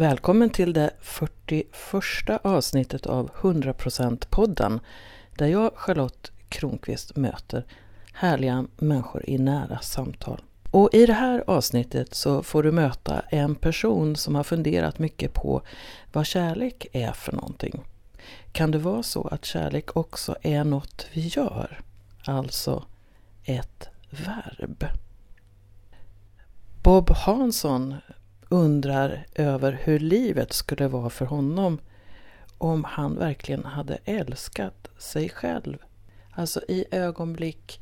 [0.00, 1.66] Välkommen till det 41
[2.42, 4.80] avsnittet av 100% podden
[5.36, 7.64] där jag, Charlotte Kronqvist, möter
[8.12, 10.42] härliga människor i nära samtal.
[10.70, 15.34] Och i det här avsnittet så får du möta en person som har funderat mycket
[15.34, 15.62] på
[16.12, 17.80] vad kärlek är för någonting.
[18.52, 21.80] Kan det vara så att kärlek också är något vi gör?
[22.24, 22.84] Alltså
[23.44, 24.84] ett verb.
[26.82, 27.94] Bob Hansson
[28.52, 31.80] undrar över hur livet skulle vara för honom
[32.58, 35.78] om han verkligen hade älskat sig själv.
[36.30, 37.80] Alltså i ögonblick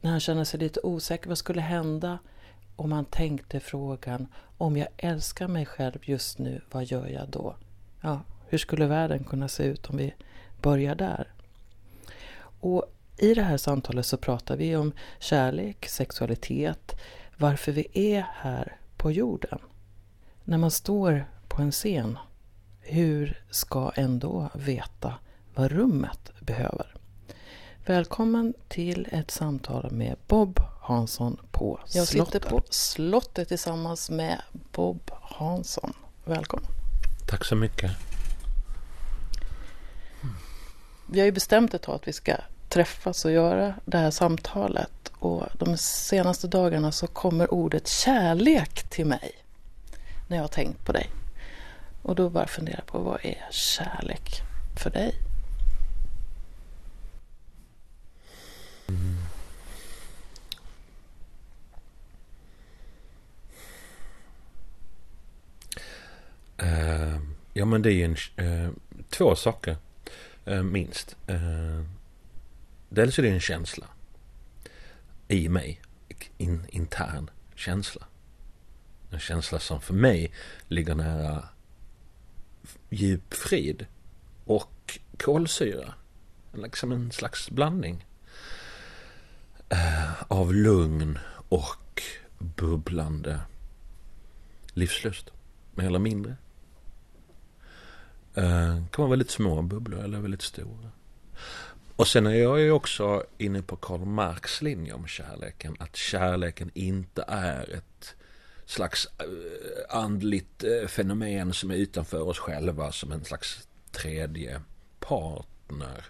[0.00, 2.18] när han känner sig lite osäker, vad skulle hända
[2.76, 4.26] om han tänkte frågan
[4.58, 7.56] om jag älskar mig själv just nu, vad gör jag då?
[8.00, 10.14] Ja, hur skulle världen kunna se ut om vi
[10.62, 11.32] börjar där?
[12.60, 12.84] Och
[13.18, 17.00] i det här samtalet så pratar vi om kärlek, sexualitet,
[17.36, 19.58] varför vi är här på jorden.
[20.44, 22.18] När man står på en scen,
[22.80, 25.14] hur ska en då veta
[25.54, 26.94] vad rummet behöver?
[27.86, 32.32] Välkommen till ett samtal med Bob Hansson på Jag slottet.
[32.42, 35.92] sitter på slottet tillsammans med Bob Hansson.
[36.24, 36.68] Välkommen.
[37.28, 37.90] Tack så mycket.
[41.10, 42.36] Vi har ju bestämt ett tag att vi ska
[42.68, 45.12] träffas och göra det här samtalet.
[45.18, 49.41] Och de senaste dagarna så kommer ordet kärlek till mig
[50.32, 51.10] när jag har tänkt på dig.
[52.02, 54.42] Och då bara fundera på vad är kärlek
[54.76, 55.14] för dig?
[58.88, 59.16] Mm.
[66.62, 67.20] Uh,
[67.52, 68.70] ja men det är ju en, uh,
[69.10, 69.76] två saker
[70.48, 71.16] uh, minst.
[72.88, 73.86] dels är det en känsla
[75.28, 75.80] i mig.
[76.38, 78.06] In, intern känsla.
[79.12, 80.32] En känsla som för mig
[80.68, 81.48] ligger nära
[82.90, 83.86] djup frid
[84.44, 85.94] och kolsyra.
[86.52, 88.06] Liksom en slags blandning.
[89.68, 91.18] Eh, av lugn
[91.48, 92.02] och
[92.38, 93.40] bubblande
[94.72, 95.30] livslust.
[95.74, 96.36] Mer eller mindre.
[98.34, 100.90] Eh, det kan vara väldigt små bubblor eller väldigt stora.
[101.96, 105.76] Och sen är jag ju också inne på Karl Marx linje om kärleken.
[105.78, 108.14] Att kärleken inte är ett
[108.72, 114.60] slags eh, andligt eh, fenomen som är utanför oss själva som en slags tredje
[115.00, 116.04] partner.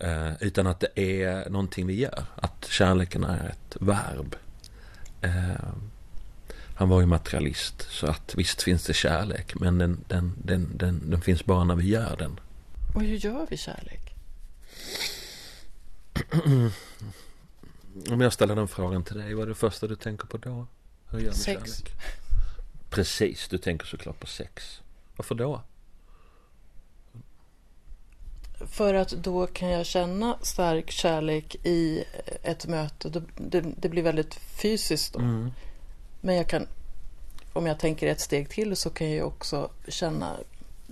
[0.00, 2.24] Eh, utan att det är någonting vi gör.
[2.36, 4.36] Att kärleken är ett verb.
[6.74, 11.10] Han var ju materialist så att visst finns det kärlek men den, den, den, den,
[11.10, 12.40] den finns bara när vi gör den.
[12.94, 14.14] Och hur gör vi kärlek?
[18.10, 20.66] Om jag ställer den frågan till dig, vad är det första du tänker på då?
[21.12, 21.44] Hur gör sex.
[21.44, 21.92] Kärlek?
[22.90, 24.80] Precis, du tänker såklart på sex.
[25.16, 25.62] Varför då?
[28.66, 32.04] För att då kan jag känna stark kärlek i
[32.42, 33.22] ett möte.
[33.36, 35.18] Det, det blir väldigt fysiskt då.
[35.18, 35.50] Mm.
[36.20, 36.66] Men jag kan,
[37.52, 40.36] om jag tänker ett steg till så kan jag också känna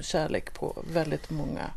[0.01, 1.71] kärlek på väldigt många,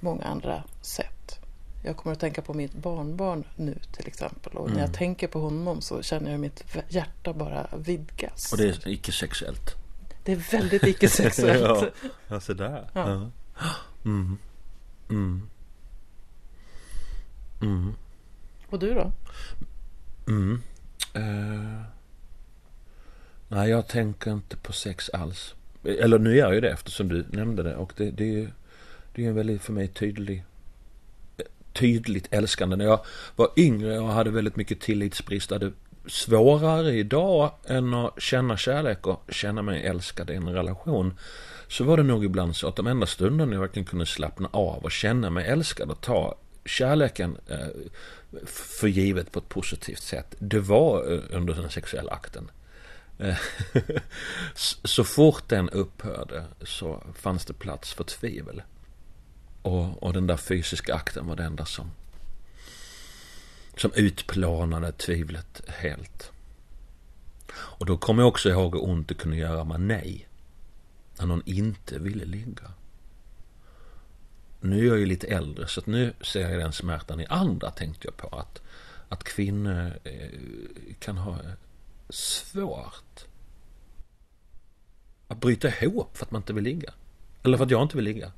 [0.00, 1.43] många andra sätt.
[1.86, 4.52] Jag kommer att tänka på mitt barnbarn nu till exempel.
[4.52, 4.72] Och mm.
[4.72, 4.98] när jag mm.
[4.98, 8.52] tänker på honom så känner jag mitt hjärta bara vidgas.
[8.52, 9.74] Och det är icke-sexuellt?
[10.24, 11.92] Det är väldigt icke-sexuellt.
[12.02, 12.90] ja, alltså där.
[12.92, 13.30] Ja.
[14.04, 14.38] Mm.
[15.10, 15.48] Mm.
[17.62, 17.94] Mm.
[18.70, 19.12] Och du då?
[20.28, 20.62] Mm.
[21.16, 21.82] Uh,
[23.48, 25.54] nej, jag tänker inte på sex alls.
[25.84, 27.76] Eller nu gör jag det eftersom du nämnde det.
[27.76, 28.52] Och det, det, är,
[29.14, 30.44] det är en väldigt för mig tydlig
[31.74, 32.76] tydligt älskande.
[32.76, 33.00] När jag
[33.36, 35.50] var yngre och hade väldigt mycket tillitsbrist.
[35.50, 35.72] Hade
[36.06, 41.14] svårare idag än att känna kärlek och känna mig älskad i en relation.
[41.68, 44.84] Så var det nog ibland så att de enda stunderna jag verkligen kunde slappna av
[44.84, 47.66] och känna mig älskad och ta kärleken eh,
[48.46, 50.34] för givet på ett positivt sätt.
[50.38, 52.50] Det var eh, under den sexuella akten.
[53.18, 53.36] Eh,
[54.84, 58.62] så fort den upphörde så fanns det plats för tvivel.
[59.64, 61.90] Och, och den där fysiska akten var det enda som,
[63.76, 66.32] som utplånade tvivlet helt.
[67.54, 70.28] Och då kommer jag också ihåg hur ont det kunde göra med nej.
[71.18, 72.72] När någon inte ville ligga.
[74.60, 77.70] Nu är jag ju lite äldre så att nu ser jag den smärtan i andra
[77.70, 78.36] tänkte jag på.
[78.36, 78.62] Att,
[79.08, 80.28] att kvinnor eh,
[80.98, 81.38] kan ha
[82.08, 83.24] svårt
[85.28, 86.92] att bryta ihop för att man inte vill ligga.
[87.42, 88.32] Eller för att jag inte vill ligga.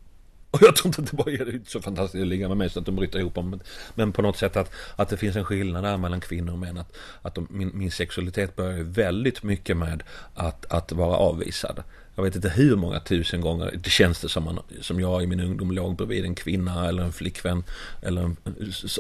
[0.51, 2.79] Och jag tror inte att det bara är så fantastiskt att ligga med mig så
[2.79, 3.61] att de bryter ihop Men,
[3.95, 6.79] Men på något sätt att, att det finns en skillnad där mellan kvinnor och män.
[6.79, 10.03] Att, att de, min, min sexualitet börjar väldigt mycket med
[10.35, 11.83] att, att vara avvisad.
[12.15, 15.27] jag vet inte hur många tusen gånger det känns det som, man, som jag i
[15.27, 17.65] min ungdom låg bredvid en kvinna eller en flickvän.
[18.03, 18.37] Eller en,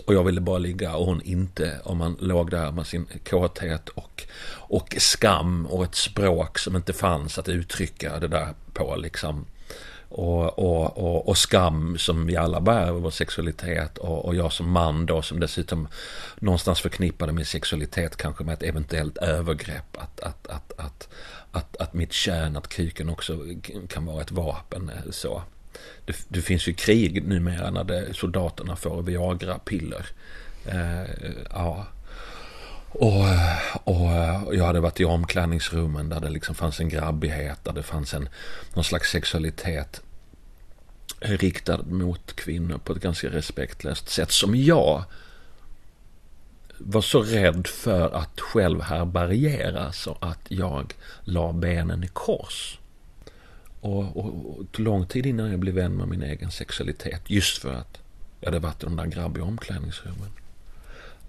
[0.06, 1.80] och jag ville bara ligga och hon inte.
[1.84, 6.92] Och man låg där med sin kåthet och, och skam och ett språk som inte
[6.92, 9.46] fanns att uttrycka det där på liksom.
[10.16, 14.52] Och, och, och, och, skam som vi alla bär över vår sexualitet och, och jag
[14.52, 15.88] som man då som dessutom
[16.38, 19.96] någonstans förknippade min sexualitet kanske med ett eventuellt övergrepp.
[19.98, 21.08] Att, att, att, att,
[21.50, 23.38] att, att mitt kön, att kuken också
[23.88, 24.90] kan vara ett vapen.
[24.90, 25.42] Eh, så.
[26.04, 30.06] Det, det finns ju krig numera när det, soldaterna får Viagra-piller.
[30.66, 31.10] Eh,
[31.50, 31.86] ja.
[32.88, 33.24] Och,
[33.84, 38.14] och, jag hade varit i omklädningsrummen där det liksom fanns en grabbighet, där det fanns
[38.14, 38.28] en,
[38.74, 40.02] någon slags sexualitet
[41.26, 45.04] riktad mot kvinnor på ett ganska respektlöst sätt som jag
[46.78, 50.94] var så rädd för att själv härbärgera så att jag
[51.24, 52.78] la benen i kors.
[53.80, 57.22] Och, och, och tog lång tid innan jag blev vän med min egen sexualitet.
[57.26, 57.98] Just för att
[58.40, 60.30] jag hade varit i de där grabbiga omklädningsrummen.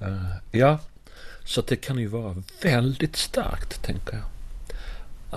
[0.01, 0.79] Uh, ja,
[1.43, 4.25] så det kan ju vara väldigt starkt, tänker jag.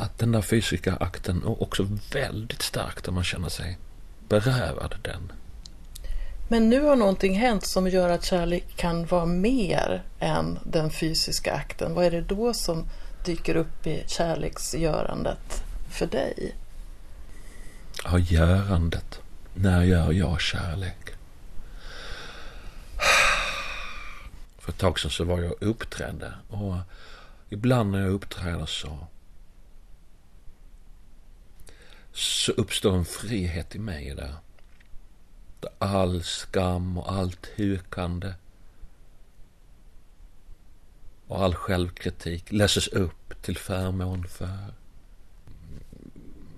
[0.02, 3.78] Att den där fysiska akten, och också väldigt starkt om man känner sig
[4.30, 5.32] berövad den.
[6.48, 11.52] Men nu har någonting hänt som gör att kärlek kan vara mer än den fysiska
[11.52, 11.94] akten.
[11.94, 12.86] Vad är det då som
[13.24, 16.56] dyker upp i kärleksgörandet för dig?
[18.04, 19.20] Ja, görandet.
[19.54, 21.10] När gör jag kärlek?
[24.58, 26.74] För ett tag sedan så var jag uppträdde och
[27.48, 28.98] ibland när jag uppträder så
[32.20, 34.34] så uppstår en frihet i mig där.
[35.60, 38.34] Där all skam och allt hukande
[41.26, 44.58] och all självkritik läses upp till förmån för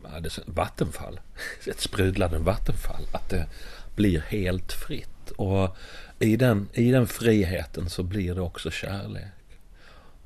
[0.03, 1.21] ja, det vattenfall.
[1.67, 3.07] Ett sprudlande vattenfall.
[3.13, 3.47] Att det
[3.95, 5.31] blir helt fritt.
[5.37, 5.77] Och
[6.19, 9.33] i den, i den friheten så blir det också kärlek.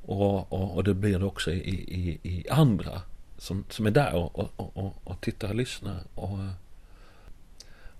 [0.03, 3.03] Och, och, och det blir det också i, i, i andra
[3.47, 6.03] som, som är där och, och, och, och tittar och lyssnar.
[6.15, 6.51] Och, eh,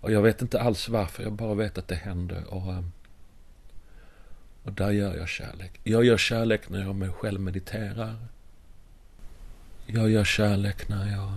[0.01, 2.45] och jag vet inte alls varför, jag bara vet att det händer.
[2.49, 2.83] Och, eh,
[4.63, 5.81] och där gör jag kärlek.
[5.85, 8.17] Jag gör kärlek när jag mig själv mediterar.
[9.87, 11.33] Jag gör kärlek när jag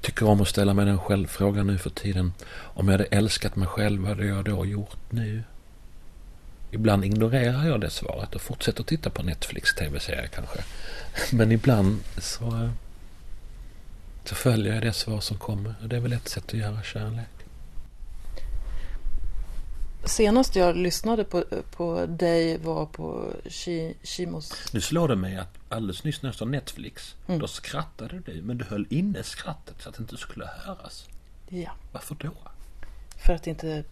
[0.00, 2.32] tycker om att ställa mig den självfrågan nu för tiden.
[2.50, 5.42] Om jag hade älskat mig själv, vad hade jag då gjort nu?
[6.70, 10.58] Ibland ignorerar jag det svaret och fortsätter titta på Netflix tv-serier kanske.
[11.36, 12.70] Men ibland så eh,
[14.28, 15.74] så följer jag det svar som kommer.
[15.82, 17.28] Och det är väl ett sätt att göra kärlek.
[20.04, 23.32] Senast jag lyssnade på, på dig var på
[24.02, 24.72] Kimos...
[24.72, 27.40] Nu slår det mig att alldeles nyss när jag sa Netflix, mm.
[27.40, 28.42] då skrattade du.
[28.42, 31.08] Men du höll inne skrattet så att det inte skulle höras.
[31.48, 31.70] Ja.
[31.92, 32.32] Varför då?
[33.16, 33.84] För att, inte,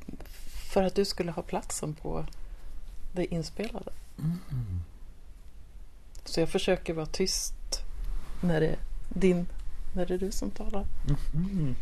[0.73, 2.27] för att du skulle ha platsen på
[3.13, 3.93] det inspelade.
[4.19, 4.39] Mm.
[6.25, 7.55] Så jag försöker vara tyst
[8.41, 8.79] när det är
[9.09, 9.47] din
[9.97, 10.87] när det är du som talar.
[11.35, 11.75] Mm.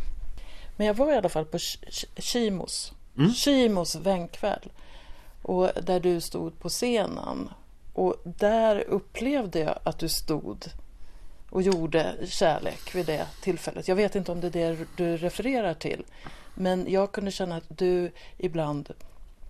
[0.76, 1.58] Men jag var i alla fall på
[2.16, 3.30] Kimos, mm.
[3.32, 4.70] Kimos vänkväll.
[5.42, 7.48] Och där du stod på scenen.
[7.92, 10.64] Och där upplevde jag att du stod
[11.50, 13.88] och gjorde kärlek vid det tillfället.
[13.88, 16.04] Jag vet inte om det är det du refererar till.
[16.54, 18.92] Men jag kunde känna att du ibland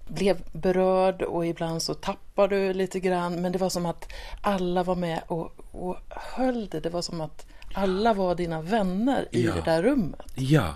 [0.09, 3.42] blev berörd och ibland så tappade du lite grann.
[3.42, 6.80] Men det var som att alla var med och, och höll det.
[6.80, 9.54] Det var som att alla var dina vänner i ja.
[9.54, 10.21] det där rummet.
[10.35, 10.75] Ja.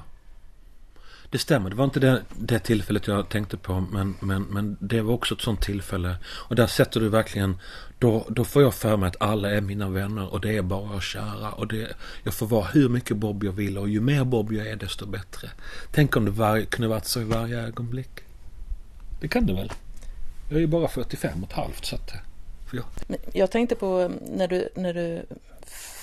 [1.31, 5.01] Det stämmer, det var inte det, det tillfället jag tänkte på men, men, men det
[5.01, 6.17] var också ett sånt tillfälle.
[6.25, 7.59] Och där sätter du verkligen,
[7.99, 11.01] då, då får jag för mig att alla är mina vänner och det är bara
[11.01, 11.53] kära.
[11.53, 11.89] Och det,
[12.23, 15.07] jag får vara hur mycket Bob jag vill och ju mer Bob jag är desto
[15.07, 15.51] bättre.
[15.93, 18.21] Tänk om det var, kunde varit så i varje ögonblick.
[19.21, 19.73] Det kan det väl?
[20.49, 22.13] Jag är ju bara 45 och ett halvt så att...
[22.73, 22.85] Jag...
[23.33, 25.27] jag tänkte på när du, när du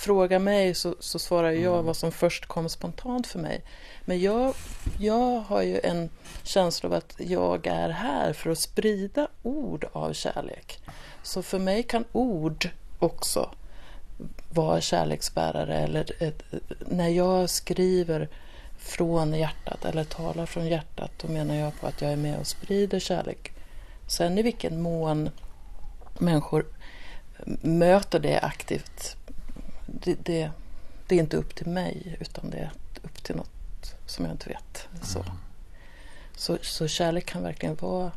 [0.06, 1.86] frågar mig så, så svarar jag mm.
[1.86, 3.62] vad som först kom spontant för mig.
[4.04, 4.54] Men jag,
[4.98, 6.10] jag har ju en
[6.42, 10.78] känsla av att jag är här för att sprida ord av kärlek.
[11.22, 13.50] Så för mig kan ord också
[14.50, 15.78] vara kärleksbärare.
[15.78, 16.42] Eller ett,
[16.80, 18.28] när jag skriver
[18.78, 22.46] från hjärtat eller talar från hjärtat då menar jag på att jag är med och
[22.46, 23.52] sprider kärlek.
[24.08, 25.30] Sen i vilken mån
[26.18, 26.66] människor
[27.62, 29.16] möter det aktivt
[30.04, 30.50] det, det,
[31.06, 32.72] det, är inte upp till mig utan det är
[33.02, 34.88] upp till något som jag inte vet.
[35.02, 35.32] Så, mm.
[36.36, 38.12] så, så kärlek kan verkligen vara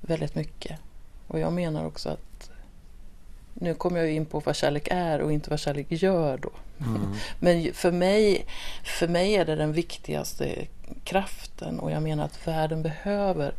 [0.00, 0.78] väldigt mycket.
[1.26, 2.50] Och jag menar också att
[3.54, 6.50] nu kommer jag in på vad kärlek är och inte vad kärlek gör då.
[6.80, 7.12] Mm.
[7.40, 8.46] Men för mig,
[8.84, 10.66] för mig är det den viktigaste
[11.04, 13.54] kraften och jag menar att världen behöver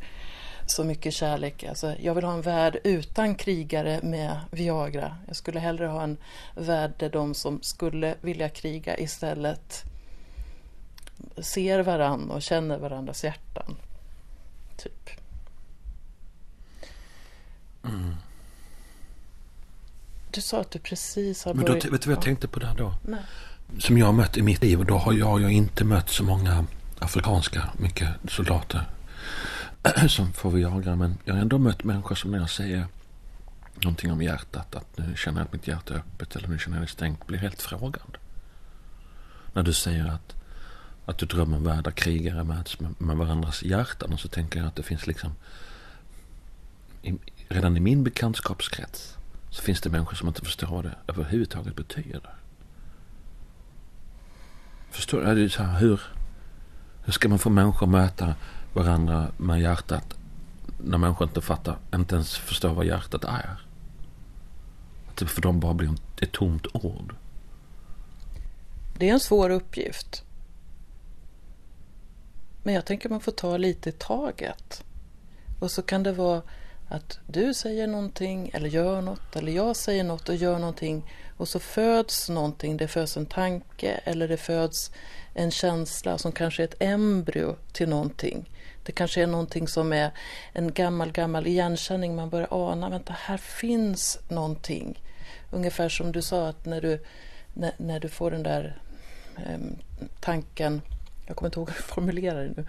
[0.65, 1.63] så mycket kärlek.
[1.63, 5.17] Alltså, jag vill ha en värld utan krigare med Viagra.
[5.27, 6.17] Jag skulle hellre ha en
[6.55, 9.84] värld där de som skulle vilja kriga istället
[11.38, 13.75] ser varann och känner varandras hjärtan.
[14.77, 15.10] Typ.
[17.84, 18.15] Mm.
[20.31, 21.86] Du sa att du precis har Men då, börjat...
[21.86, 22.93] vet du vad jag tänkte på där då?
[23.01, 23.22] Nej.
[23.79, 24.79] Som jag har mött i mitt liv.
[24.79, 26.65] Och då har jag, jag inte mött så många
[27.00, 28.86] afrikanska, mycket soldater
[30.08, 32.88] som får vi jaga, Men jag har ändå mött människor som när jag säger
[33.75, 34.75] någonting om hjärtat.
[34.75, 37.27] Att nu känner jag att mitt hjärta är öppet eller nu känner jag det stängt.
[37.27, 38.18] Blir helt frågande.
[39.54, 40.36] När du säger att,
[41.06, 44.13] att du drömmer om världar krigare möts med, med varandras hjärtan.
[44.13, 45.32] Och så tänker jag att det finns liksom
[47.01, 49.18] i, redan i min bekantskapskrets
[49.50, 52.36] så finns det människor som inte förstår vad det överhuvudtaget betyder.
[54.92, 55.25] Förstår du?
[55.80, 56.01] Hur,
[57.04, 58.36] hur ska man få människor att möta
[58.75, 60.15] varandra med hjärtat
[60.77, 63.62] när människor inte fattar, inte ens förstår vad hjärtat är?
[65.10, 67.15] Att det för dem bara blir ett tomt ord.
[68.98, 70.24] Det är en svår uppgift.
[72.63, 74.84] Men jag tänker man får ta lite i taget.
[75.60, 76.41] Och så kan det vara
[76.89, 81.48] att du säger någonting eller gör något eller jag säger något och gör någonting och
[81.48, 82.77] så föds någonting.
[82.77, 84.91] Det föds en tanke eller det föds
[85.34, 88.50] en känsla som kanske är ett embryo till någonting.
[88.86, 90.12] Det kanske är någonting som är
[90.54, 92.15] en gammal, gammal igenkänning.
[92.15, 95.04] Man börjar ana, vänta, här finns någonting.
[95.51, 97.04] Ungefär som du sa att när du,
[97.54, 98.77] när, när du får den där
[99.38, 99.60] eh,
[100.20, 100.82] tanken,
[101.27, 102.65] jag kommer inte ihåg hur du formulerar det nu.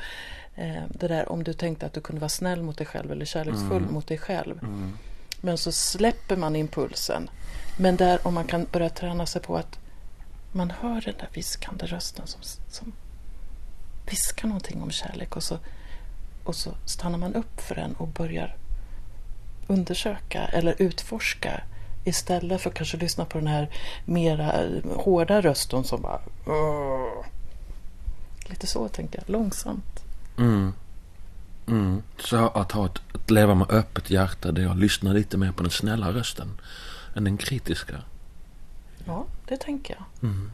[0.55, 3.25] Eh, det där om du tänkte att du kunde vara snäll mot dig själv eller
[3.25, 3.95] kärleksfull Mm.
[3.95, 4.59] mot dig själv.
[4.63, 4.99] Mm.
[5.41, 7.31] Men så släpper man impulsen.
[7.79, 9.79] Men där om man kan börja träna sig på att
[10.53, 12.93] man hör den där viskande rösten som, som
[14.11, 15.59] viskar någonting om kärlek och så,
[16.47, 18.57] och så stannar man upp för den och börjar
[19.67, 21.63] undersöka eller utforska
[22.05, 23.71] istället för att kanske lyssna på den här
[24.05, 27.25] mera eh, hårda rösten som bara "Åh."
[28.49, 30.05] Lite så tänker jag, långsamt.
[30.39, 30.73] Mm.
[31.69, 32.03] Mm.
[32.19, 35.63] Så att ha ett, att leva med öppet hjärta där jag lyssnar lite mer på
[35.63, 36.61] den snälla rösten
[37.17, 38.03] än den kritiska.
[39.05, 40.31] Ja, det tänker jag.
[40.31, 40.51] Mm.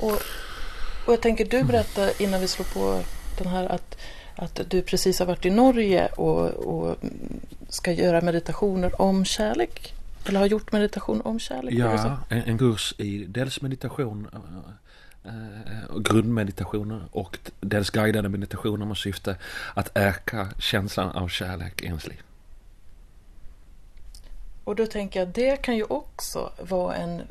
[0.00, 0.12] Och,
[1.06, 3.02] och jag tänker, du berättade innan vi slår på
[3.38, 3.96] den här att,
[4.36, 6.96] att du precis har varit i Norge och, och
[7.68, 9.94] ska göra meditationer om kärlek.
[10.28, 11.74] Eller har gjort meditation om kärlek.
[11.74, 14.28] Ja, en, en kurs i dels meditation
[15.24, 19.36] eh, eh, grundmeditationer och dels guidade meditationer med syfte
[19.74, 22.22] att öka känslan av kärlek i ens liv.
[24.66, 27.22] Och då tänker jag, det kan ju också vara en,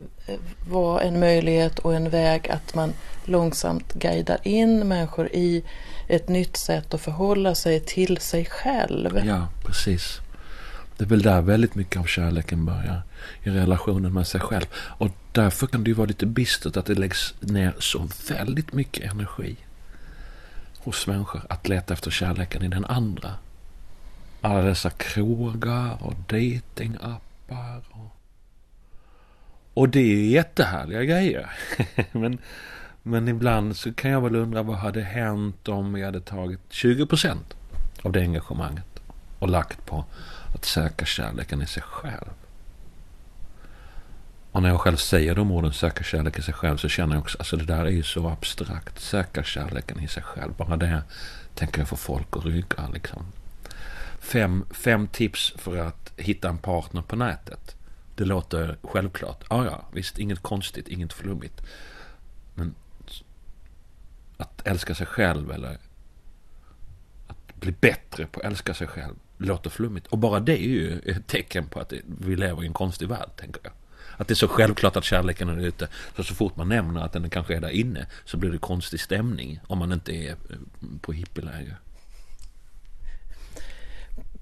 [0.70, 2.94] vara en möjlighet och en väg att man
[3.26, 5.64] långsamt guidar in människor i
[6.08, 9.22] ett nytt sätt att förhålla sig till sig själv.
[9.26, 10.20] Ja, precis.
[10.98, 13.02] Det är väl där väldigt mycket av kärleken börjar.
[13.44, 14.66] I relationen med sig själv.
[14.76, 19.12] Och därför kan det ju vara lite bistert att det läggs ner så väldigt mycket
[19.12, 19.56] energi
[20.78, 23.32] hos människor att leta efter kärleken i den andra.
[24.46, 27.84] Alla dessa krogar och datingappar.
[27.90, 28.16] Och,
[29.74, 31.52] och det är ju jättehärliga grejer.
[32.12, 32.38] men,
[33.04, 37.38] men ibland så kan jag väl undra vad hade hänt om vi hade tagit 20%
[38.02, 39.02] av det engagemanget
[39.40, 40.06] och lagt på
[40.56, 42.30] att söka kärleken i sig själv.
[44.52, 47.22] Och när jag själv säger de orden, söka kärleken i sig själv, så känner jag
[47.22, 49.00] också, alltså det där är ju så abstrakt.
[49.00, 50.54] Söka kärleken i sig själv.
[50.58, 51.04] Bara det
[51.56, 53.26] tänker jag få folk att rygga liksom.
[54.20, 57.76] Fem, fem tips för att hitta en partner på nätet.
[58.16, 59.44] Det låter självklart.
[59.50, 61.62] Ja, ja, visst, inget konstigt, inget flummigt.
[62.54, 62.76] Men
[64.38, 65.78] att älska sig själv eller
[67.28, 70.08] att bli bättre på att älska sig själv låter flummigt.
[70.08, 73.30] Och bara det är ju ett tecken på att vi lever i en konstig värld,
[73.36, 73.74] tänker jag.
[74.18, 75.88] Att det är så självklart att kärleken är ute.
[76.16, 79.00] Så så fort man nämner att den kanske är där inne så blir det konstig
[79.00, 79.60] stämning.
[79.68, 80.36] Om man inte är
[81.02, 81.78] på hippieläger.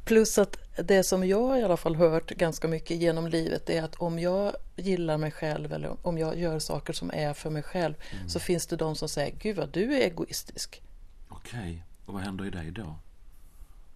[0.05, 3.95] Plus att det som jag i alla fall hört ganska mycket genom livet är att
[3.95, 7.93] om jag gillar mig själv eller om jag gör saker som är för mig själv
[8.12, 8.29] Mm.
[8.29, 10.81] så finns det de som säger Gud vad du är egoistisk.
[11.29, 12.95] Okej, och vad händer i dig då?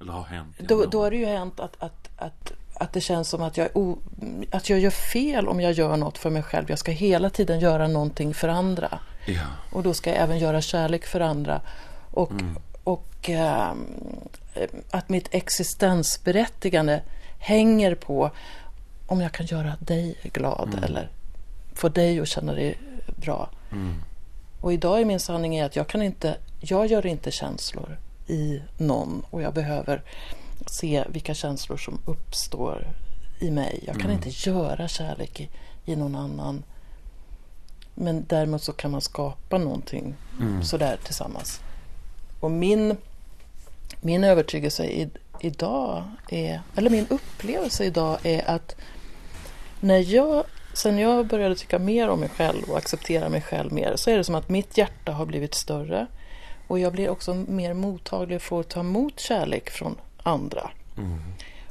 [0.02, 0.56] Eller har hänt?
[0.60, 3.70] Då, då har det ju hänt att, att, att, att det känns som att jag,
[3.74, 3.98] o,
[4.52, 6.66] att jag gör fel om jag gör något för mig själv.
[6.70, 9.00] Jag ska hela tiden göra någonting för andra.
[9.28, 11.62] Ja, Och då ska jag även göra kärlek för andra.
[12.12, 12.32] Och,
[12.88, 13.86] och ehm,
[14.92, 17.02] att mitt existensberättigande
[17.40, 18.32] hänger på
[19.08, 20.84] om jag kan göra dig glad Mm.
[20.84, 21.10] eller
[21.74, 22.78] få dig att känna dig
[23.16, 23.50] bra.
[23.72, 23.94] Mm.
[24.62, 28.62] Och idag är min sanning är att jag kan inte, jag gör inte känslor i
[28.78, 30.02] någon och jag behöver
[30.68, 32.88] se vilka känslor som uppstår
[33.40, 33.84] i mig.
[33.88, 34.16] Jag kan Mm.
[34.24, 35.50] inte göra kärlek i,
[35.86, 36.64] i någon annan.
[37.96, 40.64] Men däremot så kan man skapa någonting Mm.
[40.64, 41.62] sådär tillsammans.
[42.40, 42.98] Och min,
[44.02, 48.76] min övertygelse i, idag är, eller min upplevelse idag är att
[49.80, 53.96] när jag, sen jag började tycka mer om mig själv och acceptera mig själv mer
[53.96, 56.08] så är det som att mitt hjärta har blivit större
[56.68, 60.70] och jag blir också mer mottaglig för att ta emot kärlek från andra.
[60.98, 61.20] Mm.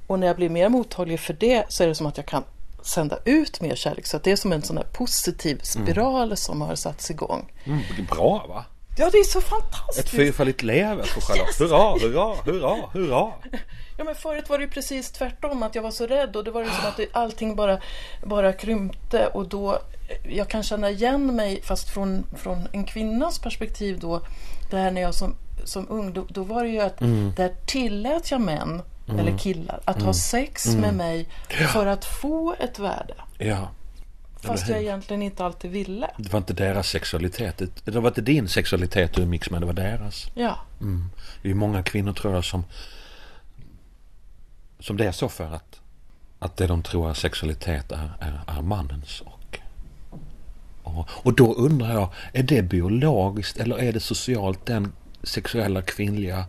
[0.06, 2.42] Och när jag blir mer mottaglig för det så är det som att jag kan
[2.82, 4.06] sända ut mer kärlek.
[4.06, 7.52] Så det är som en sån där positiv spiral som har satts igång.
[7.64, 7.80] Mm.
[8.10, 8.64] Bra va?
[8.98, 10.08] Ja, det är så Ett fantastiskt!
[10.08, 11.58] fyrfaldigt leve för Charlotte.
[11.58, 13.32] Hurra, hurra, hurra, hurra.
[13.98, 16.50] Ja, men förut var det ju precis tvärtom, att jag var så rädd och det
[16.50, 17.78] var ju som att det, allting bara,
[18.24, 19.78] bara krympte och då
[20.28, 24.20] jag kan känna igen mig, fast från, från en kvinnas perspektiv då,
[24.70, 25.34] det här när jag som,
[25.64, 26.98] som ung, då, då var det ju att
[27.36, 28.82] där tillät jag män,
[29.18, 31.28] eller killar, att ha sex med mig
[31.72, 33.14] för att få ett värde.
[33.38, 33.68] Ja.
[34.46, 36.10] Fast jag egentligen inte alltid ville.
[36.18, 37.58] Det var inte deras sexualitet.
[37.58, 40.30] Det det var inte din sexualitet du umgicks med, det var deras.
[40.34, 41.10] Ja, Mm.
[41.42, 42.64] Det är många kvinnor tror jag som
[44.78, 45.80] som det är så för att
[46.38, 49.20] att det de tror är sexualitet är, är, är mannens.
[49.20, 49.58] Och,
[50.82, 56.44] och, och då undrar jag, är det biologiskt eller är det socialt den sexuella kvinnliga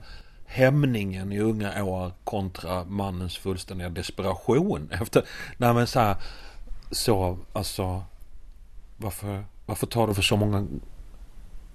[0.45, 5.23] hämningen i unga år kontra mannens fullständiga desperation efter,
[5.57, 6.15] nej men så här,
[6.91, 8.03] så, alltså
[8.97, 10.67] varför, varför tar det för så många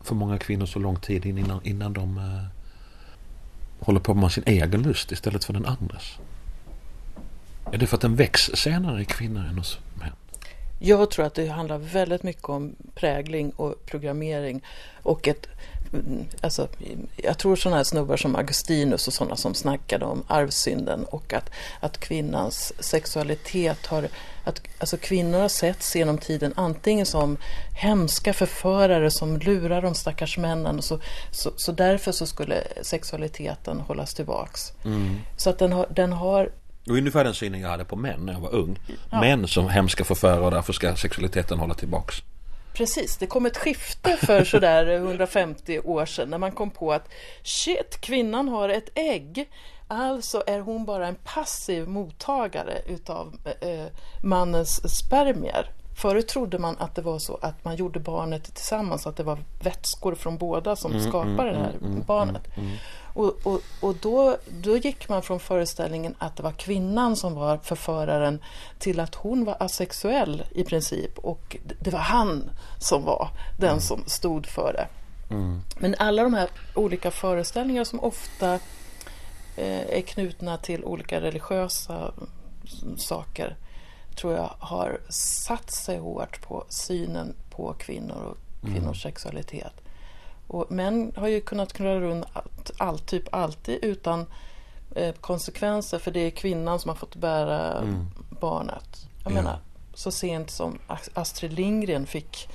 [0.02, 2.44] för många kvinnor så lång tid innan, innan de eh,
[3.80, 6.18] håller på med sin egen lust istället för den andres?
[7.72, 10.12] Är det för att den väcks senare i kvinnor än hos män?
[10.78, 14.62] Jag tror att det handlar väldigt mycket om prägling och programmering
[15.02, 15.46] och ett
[16.40, 16.68] Alltså,
[17.16, 21.50] jag tror sådana här snubbar som Augustinus och sådana som snackade om arvsynden och att,
[21.80, 24.08] att kvinnans sexualitet har...
[24.44, 27.36] Att, alltså kvinnor har setts genom tiden antingen som
[27.72, 31.00] hemska förförare som lurar de stackars männen och så,
[31.30, 34.72] så, så därför så skulle sexualiteten hållas tillbaks.
[35.36, 36.50] Så att den har, den har
[36.88, 38.78] Och ungefär den synen jag hade på män när jag var ung.
[39.10, 39.20] Ja.
[39.20, 42.22] Män som hemska förförare och därför ska sexualiteten hålla tillbaks.
[42.74, 47.08] Precis, det kom ett skifte för sådär 150 år sedan när man kom på att
[47.42, 49.50] shit, kvinnan har ett ägg.
[49.88, 53.86] Alltså är hon bara en passiv mottagare utav eh, eh
[54.22, 55.70] mannens spermier.
[56.02, 59.38] Förut trodde man att det var så att man gjorde barnet tillsammans, att det var
[59.60, 61.74] vätskor från båda som skapade det här
[62.06, 62.42] barnet.
[63.14, 67.56] Och, och, och då, då gick man från föreställningen att det var kvinnan som var
[67.62, 68.42] förföraren
[68.78, 74.02] till att hon var asexuell i princip och det- var han som var den som
[74.06, 74.86] stod för det.
[75.78, 78.54] Men alla de här olika föreställningar som ofta
[79.56, 82.12] eh, är knutna till olika religiösa
[82.96, 83.56] saker
[84.16, 89.72] tror jag har satt sig hårt på synen på kvinnor och kvinnors sexualitet.
[90.46, 92.26] Och män har ju kunnat knulla runt
[92.78, 94.26] allt typ alltid utan
[94.94, 97.84] eh, konsekvenser för det är kvinnan som har fått bära
[98.40, 99.06] barnet.
[99.24, 99.34] Jag Ja.
[99.34, 99.58] menar,
[99.94, 102.48] så sent som As- Astrid Lindgren fick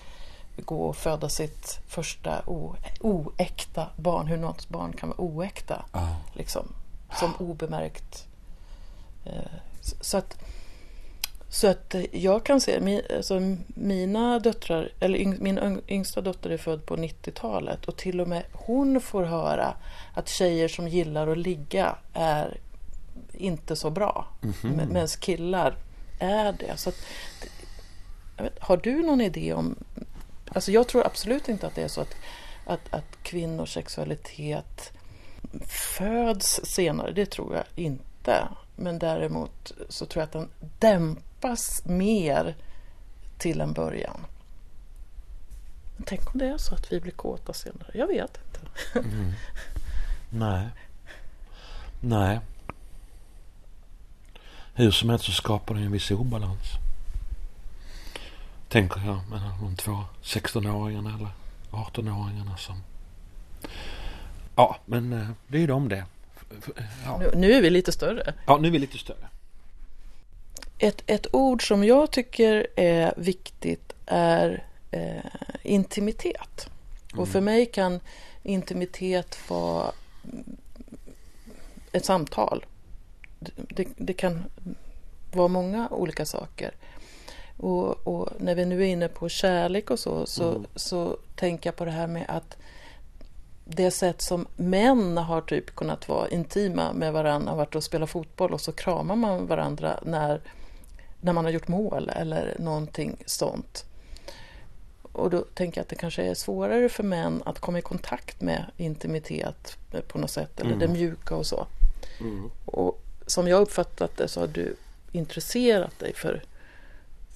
[0.66, 6.16] gå och föda sitt första o, oäkta barn, hur något barn kan vara oäkta, Ja.
[6.34, 6.68] liksom,
[7.20, 8.28] som obemärkt.
[9.26, 10.38] Eh, så- så att
[11.50, 16.86] så att jag kan se, alltså, mina döttrar, eller min yng- yngsta dotter är född
[16.86, 19.74] på 90-talet och till och med hon får höra
[20.14, 22.58] att tjejer som gillar att ligga är
[23.34, 24.28] inte så bra.
[24.64, 25.76] Mm Medan killar
[26.20, 26.78] är det.
[26.78, 26.96] Så att,
[28.38, 29.76] vet, har du någon idé om...
[30.54, 32.16] Alltså jag tror absolut inte att det är så att,
[32.66, 34.92] att, att kvinnors sexualitet
[35.98, 37.12] föds senare.
[37.12, 38.48] Det tror jag inte.
[38.80, 42.56] Men däremot så tror jag att den dämpas mer
[43.38, 44.26] till en början.
[45.96, 47.92] Men tänk om det är så att vi blir kåta senare.
[47.94, 48.60] Jag vet inte.
[50.30, 50.68] Nej.
[52.02, 52.40] Nej.
[54.74, 56.68] Hur som helst så skapar det en viss obalans.
[58.70, 61.30] Tänker jag mellan de två 16-åringarna eller
[61.72, 62.84] 18-åringarna som...
[64.56, 66.06] Ja, men eh, det är ju de det.
[67.06, 67.18] Ja.
[67.18, 68.34] Nu, nu är vi lite större.
[68.46, 69.28] ja, nu är vi lite större.
[70.80, 75.32] Ett, ett ord som jag tycker är viktigt är eh,
[75.64, 76.70] intimitet.
[77.16, 78.00] Och för mig kan
[78.44, 79.92] intimitet vara
[80.24, 80.58] mm,
[81.92, 82.66] ett samtal.
[83.40, 84.44] Det, det, det kan
[85.32, 86.72] vara många olika saker.
[87.58, 90.66] Och, och, när vi nu är inne på kärlek och så, så, mm.
[90.76, 92.58] så tänker jag på det här med att
[93.70, 98.10] det sätt som män har typ kunnat vara intima med varandra, har varit och spelat
[98.10, 100.42] fotboll och så kramar man varandra när,
[101.22, 103.86] när man har gjort mål eller någonting sånt.
[105.12, 108.42] Och då tänker jag att det kanske är svårare för män att komma i kontakt
[108.42, 109.78] med intimitet
[110.08, 110.80] på något sätt, eller mm.
[110.80, 111.68] det mjuka och så.
[112.20, 112.50] Mm.
[112.66, 114.76] Och som jag uppfattat det så har du
[115.12, 116.44] intresserat dig för,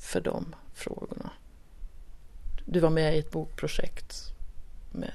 [0.01, 1.29] för de frågorna.
[2.65, 4.31] Du var med i ett bokprojekt
[4.91, 5.11] med,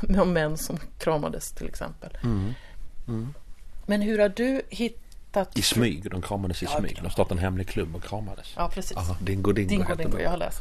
[0.00, 2.18] med män som kramades till exempel.
[2.22, 2.54] Mm.
[3.08, 3.34] Mm.
[3.86, 5.58] Men hur har du hittat...
[5.58, 6.98] I smyg, de kramades i ja, smyg.
[7.02, 8.54] De startade en hemlig klubb och kramades.
[8.56, 8.96] Ja, precis.
[8.96, 10.60] Aha, dingo Dingo, dingo, dingo jag har läst.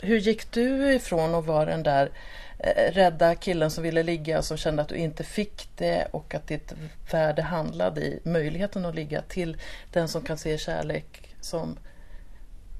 [0.00, 2.10] Hur gick du ifrån att vara den där
[2.58, 6.34] eh, rädda killen som ville ligga och som kände att du inte fick det och
[6.34, 6.72] att ditt
[7.12, 9.56] värde handlade i möjligheten att ligga till
[9.92, 11.78] den som kan se kärlek som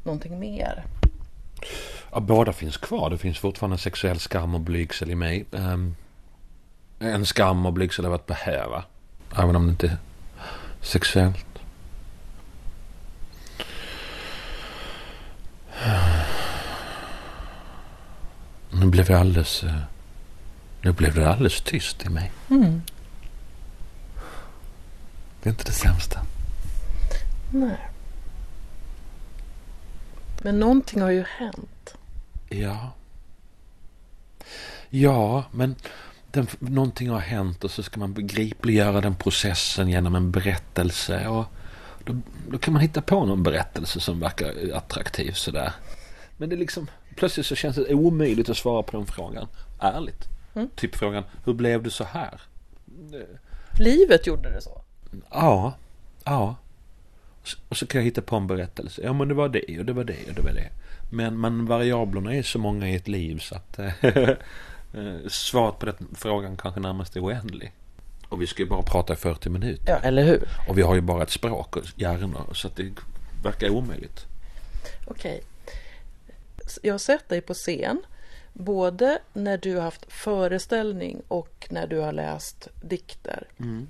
[0.05, 0.85] någonting mer?
[2.12, 3.11] Ja, båda finns kvar.
[3.11, 5.47] Det finns fortfarande sexuell skam och blygsel i mig.
[5.51, 5.97] Um,
[6.99, 8.85] en skam och blygsel över att behöva.
[9.37, 9.97] Även om det inte är
[10.81, 11.47] sexuellt.
[18.71, 19.64] Nu blev jag alldeles...
[19.64, 19.81] Eh,
[20.83, 22.33] nu blev det alldeles tyst i mig.
[22.51, 22.83] Mm.
[25.42, 26.21] Det är inte det sämsta.
[27.51, 27.79] Nej.
[30.42, 31.94] Men någonting har ju hänt.
[32.49, 32.92] Ja.
[34.90, 35.75] Ja, men
[36.31, 41.29] den, någonting har hänt och så ska man begripliggöra den processen genom en berättelse.
[41.29, 41.44] Och
[42.05, 42.16] då,
[42.51, 45.72] då kan man hitta på någon berättelse som verkar attraktiv sådär.
[46.37, 49.49] Men det är liksom, plötsligt så känns det omöjligt att svara på den frågan.
[49.81, 50.29] Ärligt.
[50.55, 50.68] Mm.
[50.77, 52.40] Typ frågan, hur blev du så här?
[53.79, 54.83] Livet gjorde det så?
[55.31, 55.75] Ja,
[56.25, 56.57] ja.
[57.69, 59.03] Och så kan jag hitta på en berättelse.
[59.05, 60.71] Ja men det var det och det var det och det var det.
[61.11, 63.93] Men, men variablerna är så många i ett liv så att eh,
[65.29, 67.73] svaret på den frågan kanske närmast är oändlig.
[68.29, 69.93] Och vi ska ju bara prata i 40 minuter.
[69.93, 70.49] Ja, eller hur?
[70.69, 72.93] Och vi har ju bara ett språk och hjärnor så att det
[73.43, 74.27] verkar omöjligt.
[75.07, 75.43] Okej.
[76.83, 78.03] Jag har sett dig på scen.
[78.53, 83.47] Både när du har haft föreställning och när du har läst dikter.
[83.59, 83.89] Mm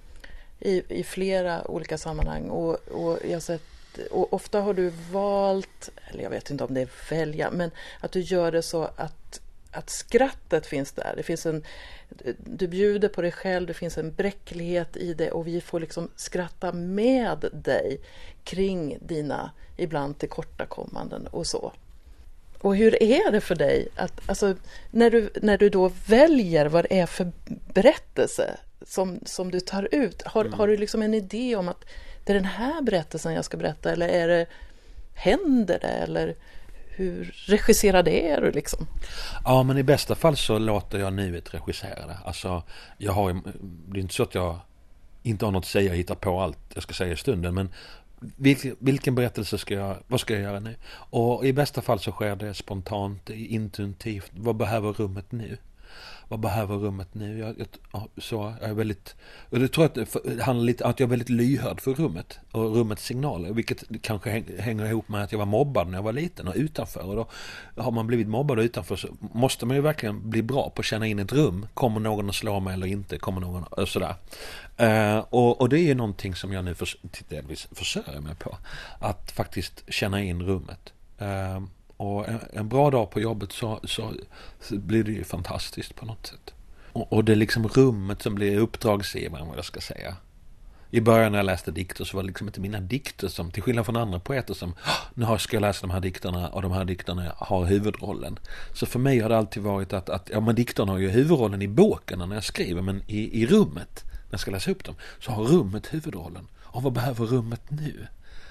[0.60, 2.50] i, i flera olika sammanhang.
[2.50, 3.62] Och, och, jag sett,
[4.10, 8.12] och ofta har du valt, eller jag vet inte om det är välja, men att
[8.12, 9.40] du gör det så att,
[9.70, 11.14] att skrattet finns där.
[11.16, 11.64] Det finns en,
[12.36, 16.10] du bjuder på dig själv, det finns en bräcklighet i det och vi får liksom
[16.16, 18.00] skratta med dig
[18.44, 21.72] kring dina ibland tillkortakommanden och så.
[22.58, 24.54] Och hur är det för dig att, alltså,
[24.90, 27.32] när, du, när du då väljer vad det är för
[27.74, 30.58] berättelse som, som du tar ut, har, mm.
[30.58, 31.84] har du liksom en idé om att
[32.24, 34.46] det är den här berättelsen jag ska berätta eller är det,
[35.14, 36.34] händer det eller
[36.88, 38.86] hur regisserad är du liksom?
[39.44, 42.18] Ja men i bästa fall så låter jag nuet regissera det.
[42.24, 42.62] Alltså
[42.98, 43.40] jag har
[43.88, 44.58] det är inte så att jag
[45.22, 47.68] inte har något att säga och hittar på allt jag ska säga i stunden men
[48.36, 50.76] vilken, vilken berättelse ska jag, vad ska jag göra nu?
[50.92, 54.30] Och i bästa fall så sker det spontant, intuitivt.
[54.32, 55.58] Vad behöver rummet nu?
[56.28, 57.38] Vad behöver rummet nu?
[57.38, 59.16] Jag, jag, så, jag är väldigt,
[59.50, 62.38] och det tror jag att det handlar lite att jag är väldigt lyhörd för rummet
[62.52, 63.52] och rummets signaler.
[63.52, 67.04] Vilket kanske hänger ihop med att jag var mobbad när jag var liten och utanför.
[67.04, 67.16] Och
[67.74, 70.80] då har man blivit mobbad och utanför så måste man ju verkligen bli bra på
[70.80, 71.66] att känna in ett rum.
[71.74, 73.18] Kommer någon att slå mig eller inte?
[73.18, 74.14] Kommer någon och sådär.
[74.80, 76.88] Uh, och, och, det är ju någonting som jag nu för,
[77.28, 78.58] delvis försörjer mig på.
[78.98, 80.92] Att faktiskt känna in rummet.
[81.22, 84.12] Uh, och en, en, bra dag på jobbet så, så,
[84.60, 86.54] så, blir det ju fantastiskt på något sätt.
[86.92, 90.16] Och, och det är liksom rummet som blir uppdragsgivaren vad jag ska säga.
[90.90, 93.62] I början när jag läste dikter så var det liksom inte mina dikter som, till
[93.62, 94.74] skillnad från andra poeter som,
[95.14, 98.38] nu ska jag läsa de här dikterna och de här dikterna har huvudrollen.
[98.72, 101.62] Så för mig har det alltid varit att, att ja men dikterna har ju huvudrollen
[101.62, 104.94] i boken när jag skriver, men i, i rummet, när jag ska läsa upp dem,
[105.20, 106.48] så har rummet huvudrollen.
[106.62, 108.06] Och vad behöver rummet nu?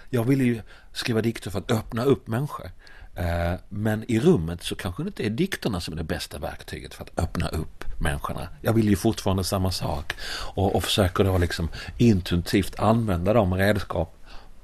[0.10, 0.62] Jag vill ju
[0.94, 2.70] skriva dikter för att öppna upp människor.
[3.16, 6.94] Eh, men i rummet så kanske det inte är dikterna som är det bästa verktyget
[6.94, 8.48] för att öppna upp människorna.
[8.62, 10.14] Jag vill ju fortfarande samma sak
[10.56, 14.16] och, och försöker då liksom intuitivt använda de redskap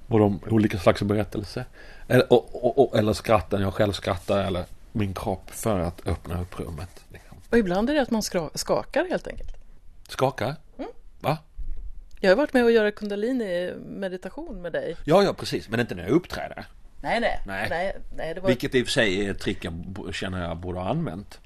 [0.08, 1.66] och de olika slags berättelser.
[2.08, 6.60] Eller, och, och, eller skratten, jag själv skrattar eller min kropp för att öppna upp
[6.60, 7.04] rummet.
[7.10, 7.38] Liksom.
[7.50, 8.22] Och ibland är det att man
[8.54, 9.58] skakar helt enkelt.
[10.10, 10.56] Skakar?
[10.78, 10.90] Mm.
[11.20, 11.38] Va?
[12.20, 14.96] Jag har varit med och göra kundalini meditation med dig.
[15.06, 16.66] Ja, ja precis, men inte när jag uppträder.
[17.02, 17.42] Nej, nej.
[17.46, 17.68] nej.
[17.70, 18.48] nej, nej det var...
[18.48, 19.74] Vilket i och för sig är ett trick jag
[20.14, 21.40] känner jag borde ha använt.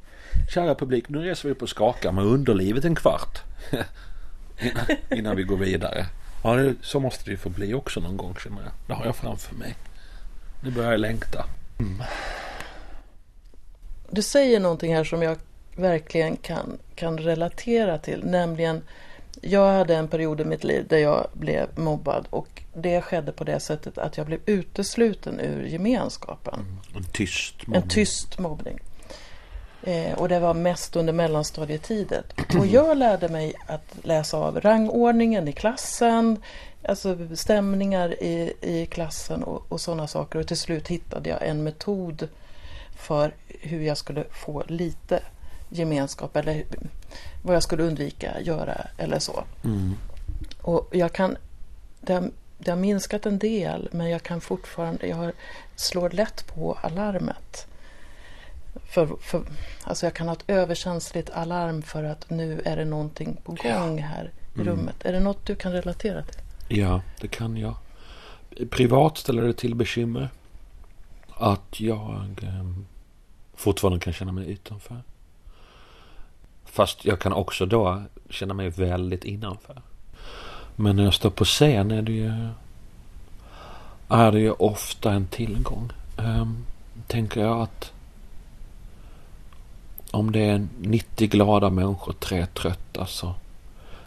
[0.53, 3.39] Kära publik, nu reser vi upp och skakar med underlivet en kvart.
[4.59, 4.85] innan,
[5.19, 6.05] innan vi går vidare.
[6.43, 8.71] Ja, det, så måste det ju få bli också någon gång känner jag.
[8.87, 9.75] Det har jag framför mig.
[10.63, 11.45] Nu börjar jag längta.
[11.79, 12.03] Mm.
[14.09, 15.37] Du säger någonting här som jag
[15.75, 18.81] verkligen kan, kan relatera till, nämligen
[19.41, 23.43] jag hade en period i mitt liv där jag blev mobbad och det skedde på
[23.43, 26.53] det sättet att jag blev utesluten ur gemenskapen.
[26.53, 26.77] Mm.
[26.95, 27.81] En tyst mobbning.
[27.81, 28.79] En tyst mobbning.
[29.83, 32.23] Eh, och det var mest under mellanstadietiden.
[32.59, 36.41] Och jag lärde mig att läsa av rangordningen i klassen,
[36.83, 40.39] alltså stämningar i, i klassen och, och sådana saker.
[40.39, 42.27] Och till slut hittade jag en metod
[42.95, 45.19] för hur jag skulle få lite
[45.75, 46.63] gemenskap eller
[47.41, 49.43] vad jag skulle undvika göra eller så.
[49.63, 49.95] Mm.
[50.61, 51.37] Och jag kan,
[52.01, 55.33] det har, det har minskat en del men jag kan fortfarande, jag har,
[55.75, 57.67] slår lätt på alarmet.
[58.85, 59.41] För, för,
[59.83, 64.01] alltså jag kan ha ett överkänsligt alarm för att nu är det någonting på gång
[64.01, 64.67] här i mm.
[64.67, 64.95] rummet.
[65.05, 66.41] Är det något du kan relatera till?
[66.67, 67.75] Ja, det kan jag.
[68.69, 70.29] Privat ställer det till bekymmer.
[71.29, 72.71] Att jag eh,
[73.55, 75.01] fortfarande kan känna mig utanför.
[76.65, 79.81] Fast jag kan också då känna mig väldigt innanför.
[80.75, 82.31] Men när jag står på scen är det ju,
[84.09, 85.91] är det ju ofta en tillgång.
[86.17, 86.65] Um,
[87.07, 87.91] tänker jag att
[90.11, 93.33] om det är 90 glada människor och tre trötta så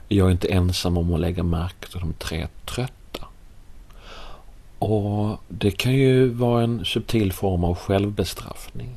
[0.08, 3.24] är jag inte ensam om att lägga märke till de tre trötta.
[4.78, 8.96] Och det kan ju vara en subtil form av självbestraffning.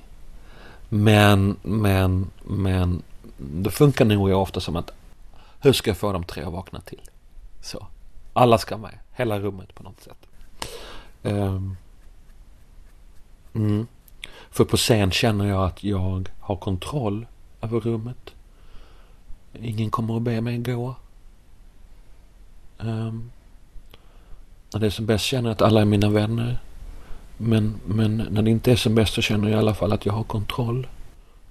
[0.89, 3.01] Men, men, men
[3.41, 4.91] då funkar nog ofta som att
[5.59, 7.01] hur ska jag få de tre att vakna till?
[7.61, 7.87] Så.
[8.33, 8.99] Alla ska med.
[9.11, 10.27] Hela rummet på något sätt.
[11.23, 11.77] Um,
[13.53, 13.87] mm.
[14.49, 17.27] För på scen känner jag att jag har kontroll
[17.61, 18.33] över rummet.
[19.53, 20.95] Ingen kommer att be mig gå.
[22.79, 22.87] Ehm.
[22.89, 23.31] Um,
[24.73, 26.59] när det är som bäst känner jag att alla är mina vänner.
[27.37, 30.05] Men, men när det inte är som bäst så känner jag i alla fall att
[30.05, 30.87] jag har kontroll.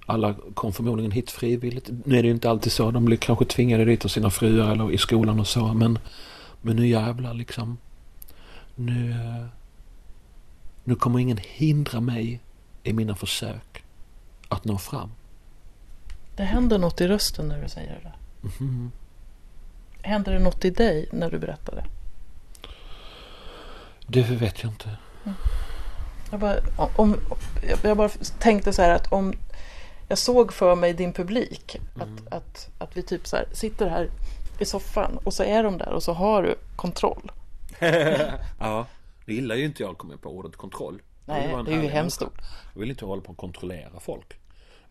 [0.05, 1.89] Alla kom förmodligen hit frivilligt.
[2.05, 2.91] Nu är det ju inte alltid så.
[2.91, 5.73] De blir kanske tvingade dit av sina fruar eller i skolan och så.
[5.73, 5.99] Men,
[6.61, 7.77] men nu jävlar liksom.
[8.75, 9.45] Nu, eh,
[10.83, 12.39] nu kommer ingen hindra mig
[12.83, 13.83] i mina försök
[14.47, 15.11] att nå fram.
[16.35, 18.13] Det händer något i rösten när du säger det.
[18.59, 18.91] Mm.
[20.01, 21.85] Händer det något i dig när du berättar det?
[24.07, 24.89] Det vet jag inte.
[25.23, 25.35] Mm.
[26.31, 26.55] Jag, bara,
[26.95, 27.17] om,
[27.83, 28.09] jag bara
[28.39, 29.33] tänkte så här att om
[30.11, 31.75] jag såg för mig din publik.
[31.75, 32.01] Mm.
[32.01, 34.09] Att, att, att vi typ så här, sitter här
[34.59, 37.31] i soffan och så är de där och så har du kontroll.
[38.59, 38.87] ja,
[39.25, 41.01] det gillar ju inte jag kommer på ordet kontroll.
[41.25, 42.41] Nej, det är ju hemskt ord.
[42.73, 44.39] Jag vill inte hålla på att kontrollera folk.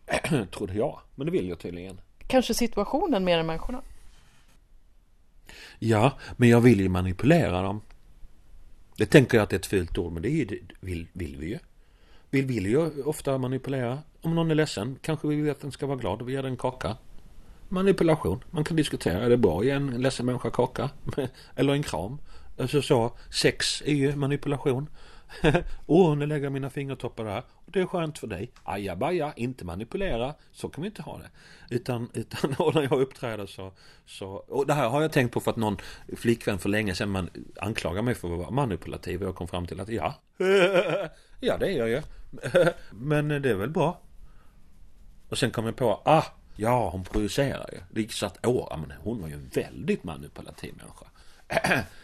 [0.51, 2.01] Trodde jag, men det vill jag tydligen.
[2.27, 3.81] Kanske situationen mer än människorna.
[5.79, 7.81] Ja, men jag vill ju manipulera dem.
[8.97, 10.29] Det tänker jag att det är ett fult ord, men det,
[10.79, 11.59] vill, vill vi ju.
[12.29, 13.99] Vi vill ju ofta manipulera.
[14.21, 16.43] Om någon är ledsen kanske vi vill att den ska vara glad och vi ger
[16.43, 16.97] den kaka.
[17.69, 18.43] Manipulation.
[18.51, 19.19] Man kan diskutera.
[19.19, 20.89] Är det bra att ge en ledsen människa kaka?
[21.55, 22.17] Eller en kram?
[22.57, 23.17] Alltså så.
[23.29, 24.89] Sex är ju manipulation.
[25.85, 27.43] Åh, oh, nu lägger jag mina fingertoppar där.
[27.49, 28.51] Och det är skönt för dig.
[28.63, 30.33] Ajabaja, inte manipulera.
[30.51, 31.29] Så kan vi inte ha det.
[31.75, 33.71] Utan, utan och när jag uppträder så,
[34.05, 34.29] så...
[34.29, 35.77] Och det här har jag tänkt på för att någon
[36.17, 37.29] flickvän för länge sedan man
[37.61, 39.21] anklagar mig för att vara manipulativ.
[39.21, 40.15] Och jag kom fram till att ja.
[41.39, 42.01] ja, det är jag ju.
[42.91, 44.01] Men det är väl bra.
[45.31, 46.23] Och sen kom jag på, ah,
[46.55, 47.79] ja hon projicerar ju.
[47.91, 51.05] Det gick så att, åh, men hon var ju en väldigt manipulativ människa.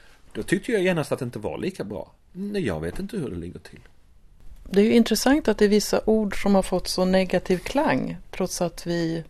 [0.34, 2.12] Då tyckte jag genast att det inte var lika bra.
[2.32, 3.80] Nej, jag vet inte hur det ligger till.
[4.70, 8.18] Det är ju intressant att det är vissa ord som har fått så negativ klang
[8.32, 9.24] trots att vi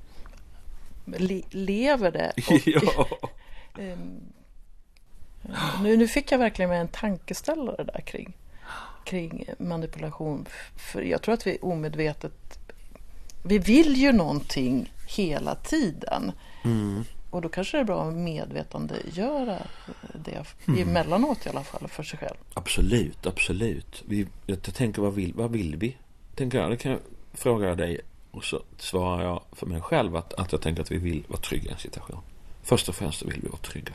[1.05, 2.33] le lever det.
[2.49, 3.07] Och, ja.
[3.77, 4.21] um,
[5.83, 8.37] nu, nu fick jag verkligen med en tankeställare där kring,
[9.05, 10.45] kring manipulation.
[10.75, 12.59] För jag tror att vi omedvetet,
[13.47, 16.31] vi vill ju någonting hela tiden.
[16.63, 17.03] Mm.
[17.29, 19.57] Och då kanske det är bra att medvetandegöra
[20.25, 20.89] det mm.
[20.89, 22.35] emellanåt i alla fall för sig själv.
[22.53, 24.03] Absolut, absolut.
[24.05, 25.97] Vi, jag tänker vad vill, vad vill vi?
[26.35, 27.01] Tänker jag, det kan jag
[27.33, 27.99] fråga dig
[28.31, 31.41] och så svarar jag för mig själv att, att jag tänker att vi vill vara
[31.41, 32.19] trygga i en situation.
[32.63, 33.93] Först och främst vill vi vara trygga.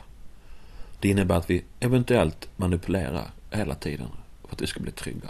[0.99, 4.07] Det innebär att vi eventuellt manipulerar hela tiden
[4.45, 5.29] för att vi ska bli trygga.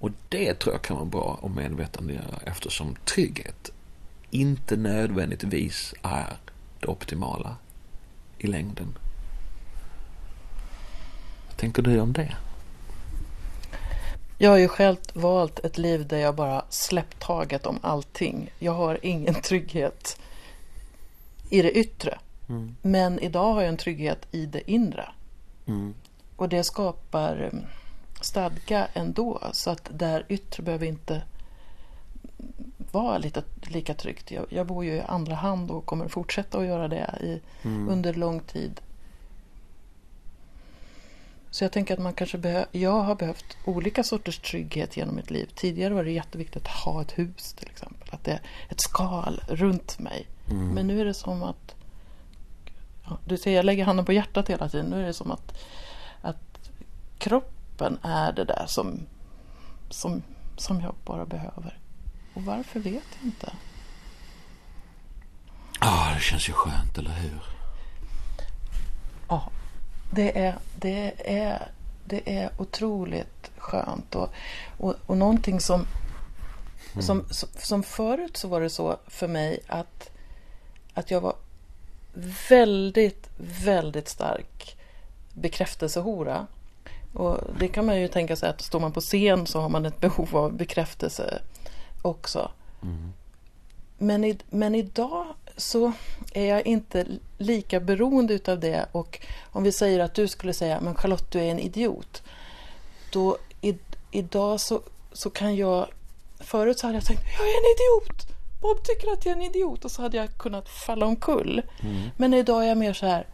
[0.00, 3.70] Och det tror jag kan vara bra att medvetandegöra eftersom trygghet
[4.30, 6.36] inte nödvändigtvis är
[6.80, 7.56] det optimala
[8.38, 8.98] i längden.
[11.48, 12.36] Vad tänker du om det?
[14.38, 18.50] Jag har ju själv valt ett liv där jag bara släppt taget om allting.
[18.58, 20.20] Jag har ingen trygghet
[21.50, 22.18] i det yttre.
[22.48, 22.76] Mm.
[22.82, 25.08] Men idag har jag en trygghet i det inre.
[25.66, 25.94] Mm.
[26.36, 27.50] Och det skapar
[28.20, 29.40] stadga ändå.
[29.52, 31.22] Så att det här yttre behöver inte
[32.92, 34.30] vara lite, lika tryggt.
[34.30, 37.88] Jag, jag bor ju i andra hand och kommer fortsätta att göra det i, Mm.
[37.88, 38.80] under lång tid.
[41.50, 45.30] Så jag tänker att man kanske behöver, jag har behövt olika sorters trygghet genom mitt
[45.30, 45.50] liv.
[45.54, 48.08] Tidigare var det jätteviktigt att ha ett hus till exempel.
[48.12, 50.26] Att det är ett skal runt mig.
[50.50, 50.68] Mm.
[50.68, 51.74] Men nu är det som att,
[53.04, 54.86] ja, du ser jag lägger handen på hjärtat hela tiden.
[54.86, 55.58] Nu är det som att,
[56.22, 56.70] att
[57.80, 59.06] kroppen är det där som,
[59.90, 60.22] som,
[60.56, 61.78] som jag bara behöver.
[62.34, 63.52] Och varför vet jag inte.
[65.78, 67.40] Ah, det känns ju skönt, eller hur?
[69.28, 69.50] Ja,
[70.12, 71.12] det är, det
[71.42, 71.68] är,
[72.04, 74.14] det är otroligt skönt.
[74.14, 74.32] Och,
[74.78, 75.86] och, och någonting som,
[77.00, 80.10] som, som, som förut så var det så för mig att,
[80.94, 81.34] att jag var
[82.48, 83.30] väldigt,
[83.64, 84.76] väldigt stark
[85.34, 86.46] bekräftelsehora.
[87.12, 89.86] Och det kan man ju tänka sig att står man på scen så har man
[89.86, 91.42] ett behov av bekräftelse
[92.02, 92.50] också.
[92.82, 93.12] Mm.
[93.98, 95.92] Men, i, men idag så
[96.32, 97.06] är jag inte
[97.38, 99.20] lika beroende utav det och
[99.52, 102.22] om vi säger att du skulle säga men Charlotte du är en idiot.
[103.12, 103.78] Då i,
[104.10, 104.80] idag så,
[105.12, 105.86] så kan jag
[106.40, 108.26] Förut så hade jag tänkt jag är en idiot.
[108.60, 111.62] Bob tycker att jag är en idiot och så hade jag kunnat falla omkull.
[111.82, 112.10] Mm.
[112.16, 113.26] Men idag är jag mer så här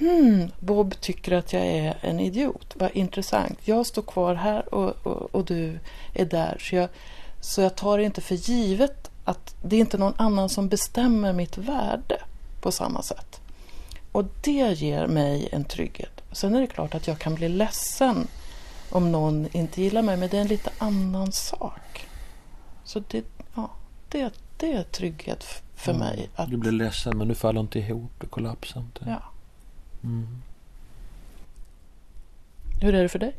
[0.00, 2.72] Hmm, Bob tycker att jag är en idiot.
[2.76, 3.58] Vad intressant.
[3.64, 5.78] Jag står kvar här och, och, och du
[6.14, 6.56] är där.
[6.60, 6.88] Så jag,
[7.40, 11.58] så jag tar inte för givet att det är inte någon annan som bestämmer mitt
[11.58, 12.16] värde
[12.60, 13.40] på samma sätt.
[14.12, 16.20] Och det ger mig en trygghet.
[16.32, 18.26] Sen är det klart att jag kan bli ledsen
[18.90, 22.06] om någon inte gillar mig, men det är en lite annan sak.
[22.84, 23.70] Så det, ja,
[24.08, 25.98] det, det är trygghet för Mm.
[26.06, 26.28] mig.
[26.36, 28.10] Att, Du blir ledsen, men du faller inte ihop.
[28.20, 29.04] Du kollapsar inte.
[29.06, 29.22] ja.
[30.04, 30.42] Mm.
[32.80, 33.34] Hur är det för dig?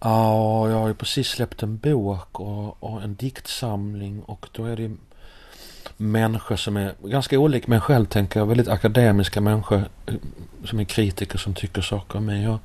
[0.00, 4.76] Ja, jag har ju precis släppt en bok och, och en diktsamling och då är
[4.76, 4.90] det
[5.96, 8.46] människor som är ganska olik mig själv tänker jag.
[8.46, 10.14] Väldigt akademiska människor eh,
[10.64, 12.48] som är kritiker som tycker saker om mig.
[12.48, 12.60] Och,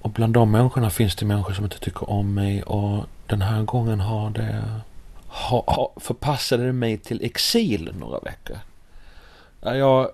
[0.00, 3.62] och bland de människorna finns det människor som inte tycker om mig och den här
[3.62, 4.64] gången har det
[5.28, 8.56] ha, ha, förpassade det mig till exil några veckor.
[9.60, 10.10] Jag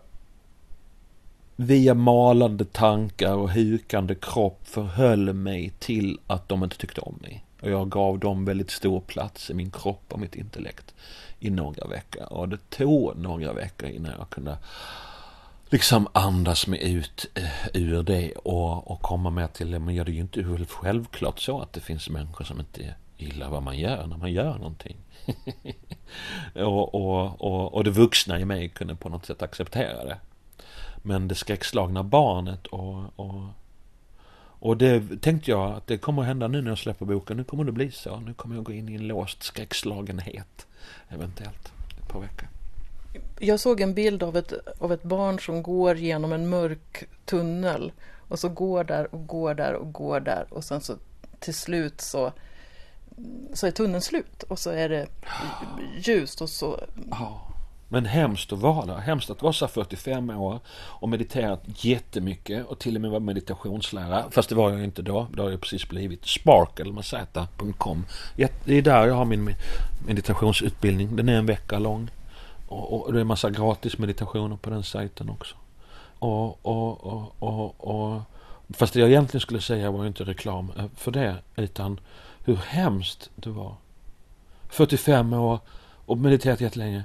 [1.57, 7.45] via malande tankar och hukande kropp förhöll mig till att de inte tyckte om mig.
[7.61, 10.95] Och jag gav dem väldigt stor plats i min kropp och mitt intellekt
[11.41, 12.33] i några veckor.
[12.33, 14.59] Och det tog några veckor innan jag kunde
[15.71, 19.79] liksom andas mig ut eh, ur det och, och komma med till det.
[19.79, 23.51] Men ja, det är ju inte självklart så att det finns människor som inte gillar
[23.51, 24.97] vad man gör när man gör någonting.
[26.55, 30.19] och, och, och, och det vuxna i mig kunde på något sätt acceptera det.
[31.03, 33.43] Men det skräckslagna barnet och, och,
[34.63, 37.37] och det tänkte jag att det kommer att hända nu när jag släpper boken.
[37.37, 38.21] Nu kommer det bli så.
[38.21, 40.67] Nu kommer jag gå in i en låst skräckslagenhet.
[41.09, 41.73] Eventuellt.
[42.01, 42.49] Ett par veckor.
[43.39, 47.93] Jag såg en bild av ett, av ett barn som går genom en mörk tunnel
[48.29, 50.95] och så går där och går där och går där och sen så
[51.39, 52.33] till slut så,
[53.53, 55.07] så är tunneln slut och så är det
[55.99, 57.49] ljust och så Ja.
[57.93, 58.97] Men hemskt att vara där.
[58.97, 63.21] Hemskt att vara så här 45 år och mediterat jättemycket och till och med vara
[63.21, 64.25] meditationslärare.
[64.31, 65.27] Fast det var jag inte då.
[65.35, 66.27] Det har jag precis blivit.
[66.27, 68.07] Sparkle med z.com.
[68.37, 69.55] Det är där jag har min
[70.07, 71.17] meditationsutbildning.
[71.17, 72.11] Den är en vecka lång.
[72.69, 75.55] Och, och det är en massa gratis meditationer på den sajten också.
[76.19, 78.21] Och, och, och, och, och
[78.75, 81.37] Fast det jag egentligen skulle säga var ju inte reklam för det.
[81.57, 82.01] Utan
[82.45, 83.75] hur hemskt det var.
[84.69, 85.61] 45 år
[86.07, 87.05] och mediterat jättelänge.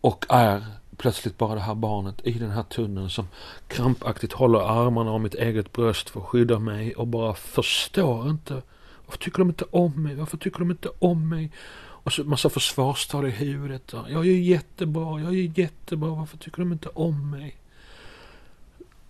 [0.00, 0.64] Och är
[0.96, 3.28] plötsligt bara det här barnet i den här tunneln som
[3.68, 8.62] krampaktigt håller armarna om mitt eget bröst för att skydda mig och bara förstår inte.
[9.06, 10.14] Varför tycker de inte om mig?
[10.14, 11.50] Varför tycker de inte om mig?
[11.78, 13.92] Och så massa försvarstal i huvudet.
[14.08, 16.10] Jag är jättebra, jag är jättebra.
[16.10, 17.56] Varför tycker de inte om mig?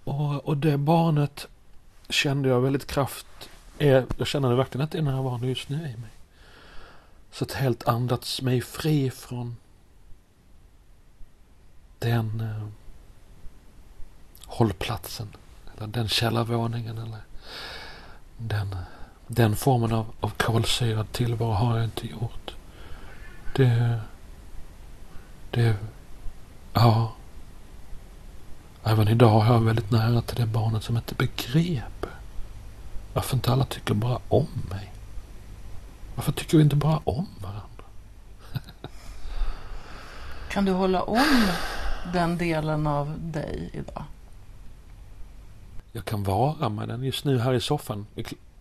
[0.04, 1.48] Och, och det barnet
[2.08, 3.26] kände jag väldigt kraft.
[3.78, 6.10] Är, jag känner verkligen att det är närvarande just nu i mig.
[7.30, 9.56] Så att helt andats mig fri från
[11.98, 12.68] den eh,
[14.46, 15.28] hållplatsen.
[15.76, 16.98] Eller den källarvåningen.
[16.98, 17.20] Eller
[18.38, 18.76] den,
[19.26, 22.54] den formen av, av kolsyrad tillvaro har jag inte gjort.
[23.56, 24.00] Det...
[25.50, 25.76] Det...
[26.72, 27.12] Ja.
[28.84, 32.06] Även idag har jag väldigt nära till det barnet som inte begrep.
[33.16, 34.92] Varför inte alla tycker bara om mig.
[36.14, 37.84] Varför tycker vi inte bara om varandra?
[40.50, 41.46] Kan du hålla om
[42.12, 44.04] den delen av dig idag?
[45.96, 48.06] jag kan vara med den just nu här i soffan.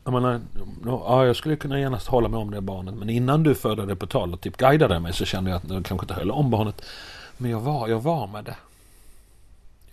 [0.04, 0.42] Jag menar,
[0.86, 2.96] ja, jag skulle kunna gärna hålla med om det barnet.
[2.96, 5.70] Men innan du förde det på tal och typ guidade mig så kände jag att
[5.70, 6.82] jag kanske inte höll om barnet.
[7.38, 8.56] Men jag var, jag var med det.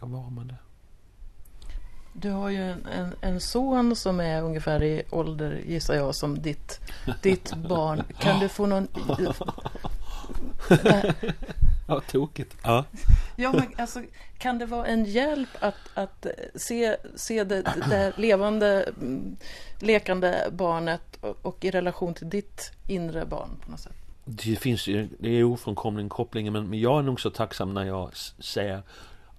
[0.01, 0.62] Jag var med det.
[2.13, 6.43] Du har ju en, en, en, son som är ungefär i ålder, gissar jag, som
[6.43, 6.81] ditt,
[7.23, 8.03] ditt barn.
[8.19, 8.89] Kan du få någon...
[11.89, 12.57] ja, tokigt.
[12.63, 12.85] Ja.
[13.37, 14.03] ja, men alltså,
[14.39, 19.37] kan det vara en hjälp att, att se, se det, det levande, mm,
[19.81, 23.93] lekande barnet och, och, i relation till ditt inre barn på något sätt?
[24.25, 28.17] Det finns ju, det är ofrånkomligen kopplingen, men jag är nog så tacksam när jag
[28.39, 28.83] ser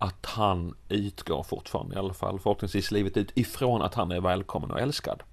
[0.04, 4.72] att han utgår fortfarande i alla fall, förhoppningsvis livet ut, ifrån att han är välkommen
[4.72, 5.24] och älskad.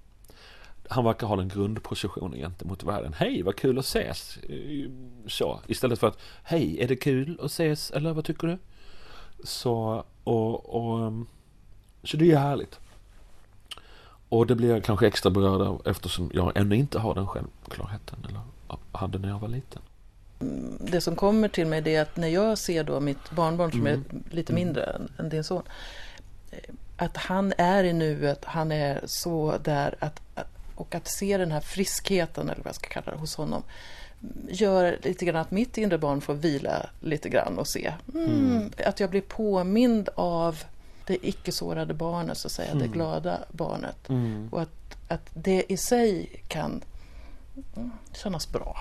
[0.88, 3.12] Han verkar ha den grundpositionen gentemot världen.
[3.12, 4.38] Hej, vad kul att ses!
[5.26, 7.90] Så, istället för att Hej, är det kul att ses?
[7.90, 8.58] Eller vad tycker du?
[9.44, 11.26] Så, och, och um,
[12.04, 12.80] så det är härligt.
[14.28, 18.26] Och det blir jag kanske extra berörd av eftersom jag ännu inte har den självklarheten,
[18.28, 18.40] eller
[18.92, 19.82] hade när jag var liten
[20.80, 23.86] det som kommer till mig det är att när jag ser då mitt barnbarn som
[23.86, 23.93] mm.
[24.01, 24.64] är lite mm.
[24.64, 25.62] mindre än, än, din son.
[26.97, 30.20] Att han är i nuet, han är så där att,
[30.74, 33.62] och att se den här friskheten eller vad jag ska kalla det hos honom
[34.49, 37.93] gör lite grann att mitt inre barn får vila lite grann och se.
[38.14, 38.70] Mm, mm.
[38.86, 40.59] Att jag blir påmind av
[41.07, 42.93] det icke sårade barnet, så att säga, det mm.
[42.93, 44.09] glada barnet.
[44.09, 44.49] Mm.
[44.53, 46.82] Och att, att det i sig kan
[48.12, 48.76] kännas bra.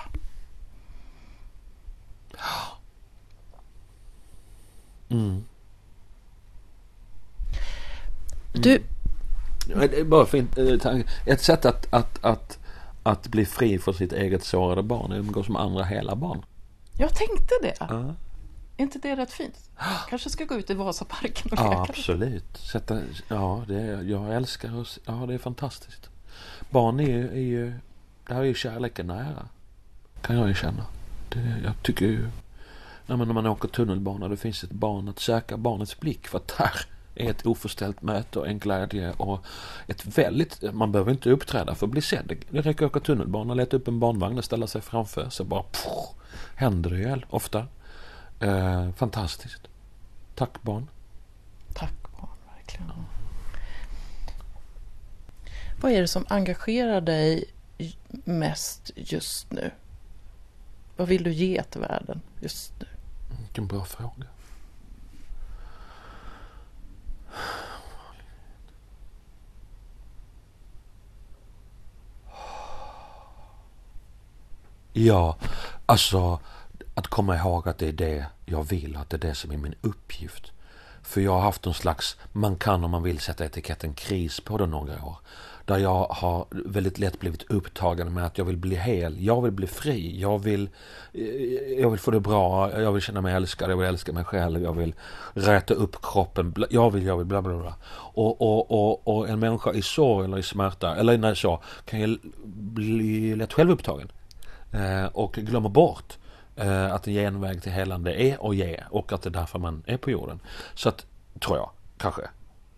[5.08, 5.44] Mm.
[8.52, 8.82] Du...
[10.04, 12.58] Bara fint, eh, ett sätt att, att, att,
[13.02, 16.44] att bli fri från sitt eget sårade barn är att umgås med andra hela barn.
[16.92, 17.94] Jag tänkte det.
[17.94, 18.12] Uh.
[18.76, 19.70] Är inte det rätt fint?
[20.08, 21.62] Kanske ska gå ut i Vasaparken och leka.
[21.64, 22.56] Ja, absolut.
[22.56, 24.98] Sätta, ja, det är, jag älskar oss.
[25.04, 26.10] Ja, det är fantastiskt.
[26.70, 27.72] Barn är ju, är ju,
[28.26, 29.48] där är ju kärleken nära.
[30.22, 30.86] Kan jag ju känna.
[31.30, 32.28] Det, jag tycker ju
[33.06, 36.38] när man, när man åker tunnelbana det finns ett barn att söka barnets blick för
[36.38, 39.44] att där är ett oförställt möte och en glädje och
[39.86, 42.36] ett väldigt, man behöver inte uppträda för att bli sedd.
[42.50, 45.62] Det räcker att åka tunnelbana, leta upp en barnvagn och ställa sig framför så bara
[45.62, 45.86] pff,
[46.54, 47.66] händer det ju ofta.
[48.40, 49.68] Eh, fantastiskt.
[50.34, 50.88] Tack barn.
[51.74, 52.86] Tack barn, verkligen.
[52.88, 53.04] Ja.
[55.80, 57.44] Vad är det som engagerar dig
[58.24, 59.70] mest just nu?
[61.00, 62.86] Vad vill du ge till världen just nu?
[63.38, 64.26] Vilken bra fråga.
[74.92, 75.36] Ja,
[75.86, 76.40] alltså
[76.94, 79.56] att komma ihåg att det är det jag vill, att det är det som är
[79.56, 80.52] min uppgift.
[81.02, 84.58] För jag har haft någon slags, man kan om man vill sätta etiketten kris på
[84.58, 85.16] det några år.
[85.70, 89.52] Där jag har väldigt lätt blivit upptagen med att jag vill bli hel, jag vill
[89.52, 90.68] bli fri, jag vill,
[91.12, 91.22] eh,
[91.80, 94.62] jag vill få det bra, jag vill känna mig älskad, jag vill älska mig själv,
[94.62, 94.94] jag vill
[95.34, 97.74] räta upp kroppen, jag vill, jag vill, bla bla bla.
[98.14, 102.00] Och, och, och, och en människa i sorg eller i smärta, eller när så, kan
[102.00, 104.12] ju bli lätt självupptagen.
[104.72, 106.18] Eh, och glömma bort
[106.56, 109.82] eh, att en genväg till helande är att ge och att det är därför man
[109.86, 110.40] är på jorden.
[110.74, 111.06] Så att,
[111.40, 112.22] tror jag, kanske.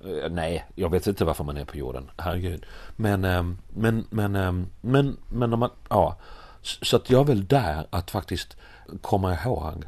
[0.04, 2.10] Eh, nej, jag vet inte varför man är på jorden.
[2.16, 2.66] Herregud.
[2.96, 6.18] Men, ehm, men, men, ehm, men, men om man, ja.
[6.62, 8.56] Så att jag är väl där att faktiskt
[9.00, 9.84] komma ihåg.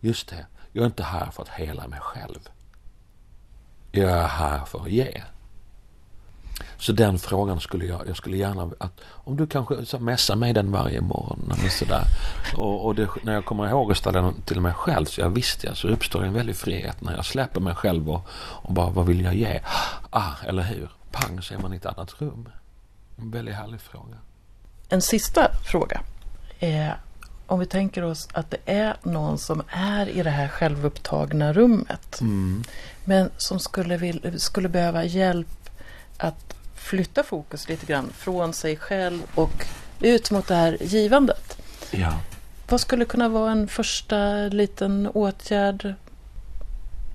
[0.00, 0.46] Just det.
[0.72, 2.48] Jag är inte här för att hela mig själv.
[3.92, 5.22] Jag är här för att ge.
[6.78, 10.52] Så den frågan skulle jag, jag skulle gärna att om du kanske så messar mig
[10.52, 12.04] den varje morgon eller sådär.
[12.56, 15.30] Och, och det, när jag kommer ihåg att ställa den till mig själv så jag
[15.30, 18.90] visste jag så uppstår en väldig frihet när jag släpper mig själv och, och bara
[18.90, 19.60] vad vill jag ge?
[20.10, 20.90] Ah, eller hur?
[21.12, 22.48] Pang så är man i ett annat rum.
[23.18, 24.16] En väldigt härlig fråga.
[24.88, 26.00] En sista fråga.
[26.58, 26.90] Eh,
[27.46, 32.20] om vi tänker oss att det är någon som är i det här självupptagna rummet.
[32.20, 32.64] Mm.
[33.04, 35.57] Men som skulle, vill, skulle behöva hjälp
[36.18, 39.66] att flytta fokus lite grann från sig själv och
[40.00, 41.58] ut mot det här givandet.
[41.90, 42.20] Ja.
[42.68, 45.94] Vad skulle kunna vara en första liten åtgärd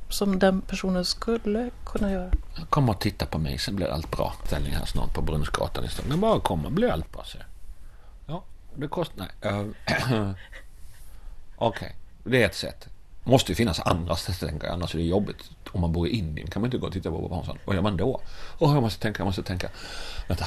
[0.10, 2.32] som den personen skulle kunna göra?
[2.70, 4.34] Kom och titta på mig, sen blir allt bra.
[4.46, 6.22] Ställning här snart på Brunnsgatan i Stockholm.
[6.22, 7.24] Bara komma, blir allt bra.
[7.24, 7.38] Så.
[8.28, 8.44] Ja,
[8.76, 9.28] det kostar...
[9.42, 9.54] Nej.
[9.54, 9.70] Uh,
[11.56, 11.90] Okej, okay.
[12.24, 12.88] det är ett sätt.
[13.24, 15.52] Måste ju finnas andra sätt att tänka, annars är det jobbigt.
[15.72, 17.58] Om man bor i Indien kan man inte gå och titta på Bob Hansson.
[17.66, 18.22] Vad gör man då?
[18.58, 19.70] Och jag måste tänka, jag måste tänka.
[20.28, 20.46] Vänta.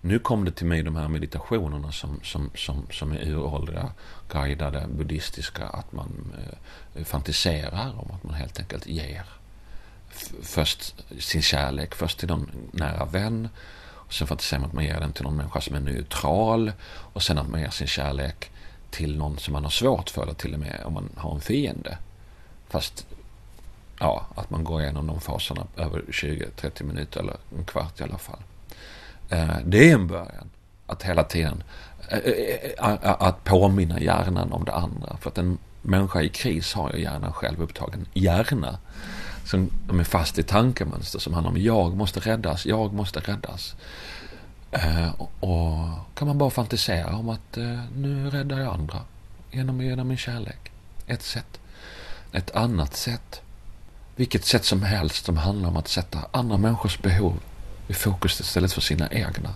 [0.00, 3.92] Nu kom det till mig de här meditationerna som, som, som, som är uråldriga,
[4.28, 6.34] guidade, buddhistiska, att man
[6.94, 9.24] eh, fantiserar om att man helt enkelt ger.
[10.42, 13.48] först sin kärlek först till någon nära vän.
[13.78, 16.72] Och sen fantiserar man att man ger den till någon människa som är neutral.
[16.88, 18.50] Och sen att man ger sin kärlek
[18.90, 20.22] till någon som man har svårt för.
[20.22, 21.98] Eller till och med om man har en fiende.
[22.68, 23.06] Fast
[24.00, 28.18] ja, att man går igenom de faserna över 20-30 minuter eller en kvart i alla
[28.18, 28.42] fall.
[29.28, 30.50] Eh, det är en början.
[30.86, 31.62] Att hela tiden
[32.08, 35.16] eh, eh, att påminna hjärnan om det andra.
[35.20, 38.78] För att en människa i kris har ju hjärnan själv upptagen hjärna.
[39.44, 39.70] Som
[40.00, 43.74] är fast i tankemönster som handlar om jag måste räddas, jag måste räddas.
[44.72, 45.10] Eh,
[45.40, 45.76] och
[46.14, 49.00] kan man bara fantisera om att eh, nu räddar jag andra
[49.50, 50.72] genom, genom min kärlek.
[51.06, 51.60] Ett sätt.
[52.32, 53.42] Ett annat sätt
[54.18, 57.40] vilket sätt som helst som handlar om att sätta andra människors behov
[57.88, 59.54] i fokus istället för sina egna.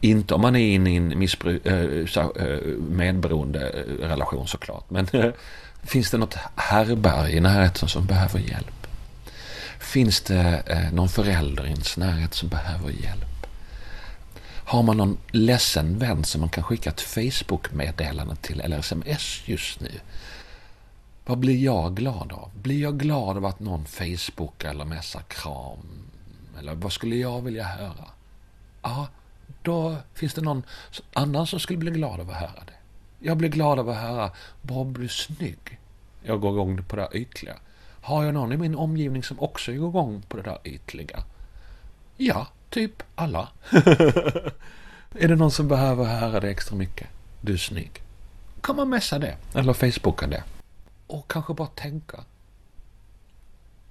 [0.00, 3.60] Inte om man är inne i en missbru- äh, medberoende
[4.00, 4.90] relation såklart.
[4.90, 5.06] Men
[5.82, 8.86] finns det något härberg i närheten som behöver hjälp?
[9.78, 13.31] Finns det äh, någon förälder i ens närhet som behöver hjälp?
[14.72, 19.80] Har man någon ledsen vän som man kan skicka ett Facebook-meddelande till eller sms just
[19.80, 19.90] nu?
[21.26, 22.50] Vad blir jag glad av?
[22.62, 26.08] Blir jag glad av att någon Facebook eller messar kram?
[26.58, 28.08] Eller vad skulle jag vilja höra?
[28.82, 29.08] Ja,
[29.62, 30.62] då finns det någon
[31.12, 32.76] annan som skulle bli glad av att höra det.
[33.18, 34.30] Jag blir glad av att höra
[34.62, 35.78] Bob, du är snygg.
[36.22, 37.54] Jag går igång på det där ytliga.
[38.00, 41.24] Har jag någon i min omgivning som också går igång på det där ytliga?
[42.16, 43.48] Ja, typ alla.
[45.14, 47.06] är det någon som behöver höra det extra mycket?
[47.40, 48.02] Du är snygg.
[48.60, 49.36] Kan man messa det?
[49.54, 50.42] Eller facebooka det?
[51.06, 52.24] Och kanske bara tänka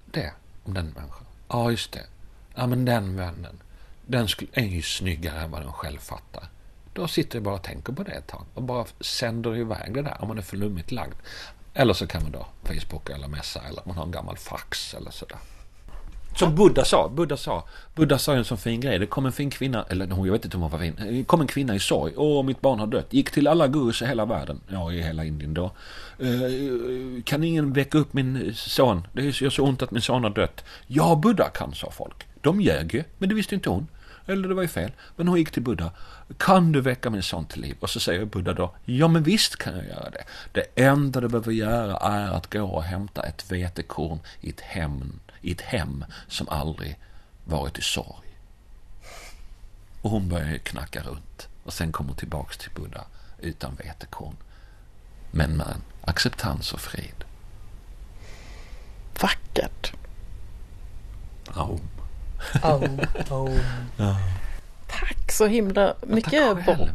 [0.06, 0.32] det
[0.64, 1.26] om den människan.
[1.48, 2.06] Ja, just det.
[2.54, 3.60] Ja, men den vännen.
[4.06, 6.48] Den är ju snyggare än vad den själv fattar.
[6.92, 8.44] Då sitter jag bara och tänker på det ett tag.
[8.54, 11.14] Och bara sänder iväg det där om man är för lummigt lagd.
[11.74, 15.10] Eller så kan man då Facebooka eller messa eller man har en gammal fax eller
[15.10, 15.38] sådär.
[16.34, 17.08] Som Buddha sa.
[17.08, 17.64] Buddha sa,
[17.94, 18.98] Buddha sa en sån fin grej.
[18.98, 20.96] Det kom en fin kvinna, eller jag vet inte om hon var fin.
[20.98, 22.12] Det kom en kvinna i sorg.
[22.16, 23.12] Åh, mitt barn har dött.
[23.12, 24.60] Gick till alla gurus i hela världen.
[24.68, 25.70] Ja, i hela Indien då.
[26.18, 29.06] Eh, eh kan ingen väcka upp min son?
[29.12, 30.64] Det gör så ont att min son har dött.
[30.86, 32.26] Ja, Buddha kan, sa folk.
[32.40, 33.86] De ljög ju, men det visste inte hon.
[34.26, 34.90] Eller det var ju fel.
[35.16, 35.90] Men hon gick till Buddha.
[36.38, 37.76] Kan du väcka min son till liv?
[37.80, 38.74] Och så säger Buddha då.
[38.84, 40.24] Ja men visst kan jag göra det.
[40.52, 45.20] Det enda du behöver göra är att gå och hämta ett vetekorn i ett hem
[45.42, 46.98] i ett hem som aldrig
[47.44, 48.38] varit i sorg.
[50.02, 51.48] Och hon börjar knacka runt.
[51.64, 53.04] Och sen kommer tillbaks till Buddha
[53.38, 54.36] utan vetekorn.
[55.30, 57.24] Men med acceptans och frid.
[59.20, 59.92] Vackert.
[61.54, 61.80] Aum.
[62.62, 63.00] Aum.
[63.30, 63.60] Aum.
[63.96, 64.16] Ja.
[64.88, 66.88] Tack så himla mycket ja, Bob.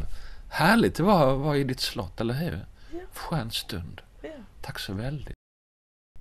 [0.50, 2.66] Härligt det var att vara i ditt slott, eller hur?
[2.92, 3.00] Ja.
[3.14, 4.02] Skön stund.
[4.22, 4.30] Ja.
[4.62, 5.37] Tack så väldigt.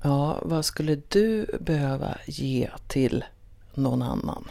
[0.03, 3.25] Ja, vad skulle du behöva ge till
[3.75, 4.49] någon annan?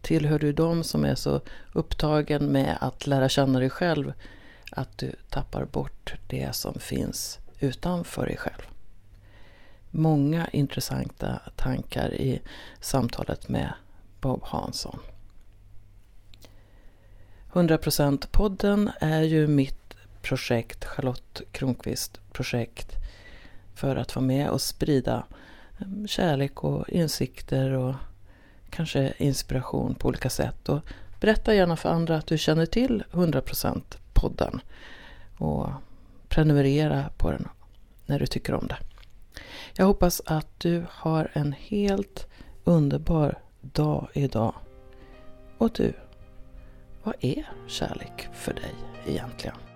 [0.00, 1.40] Tillhör du dem som är så
[1.72, 4.12] upptagen med att lära känna dig själv
[4.72, 8.62] att du tappar bort det som finns utanför dig själv?
[9.90, 12.40] Många intressanta tankar i
[12.80, 13.72] samtalet med
[14.20, 14.98] Bob Hansson.
[17.52, 22.99] 100% podden är ju mitt projekt, Charlotte Kronqvist projekt
[23.74, 25.24] för att vara med och sprida
[25.78, 27.94] eh, kärlek och insikter och
[28.70, 30.68] kanske inspiration på olika sätt.
[30.68, 30.80] Och
[31.20, 34.60] berätta gärna för andra att du känner till 100% podden
[35.38, 35.68] och
[36.28, 37.48] prenumerera på den
[38.06, 38.76] när du tycker om det.
[39.74, 42.26] Jag hoppas att du har en helt
[42.64, 44.54] underbar dag idag.
[45.58, 45.92] Och du,
[47.02, 48.74] vad är kärlek för dig
[49.06, 49.69] egentligen?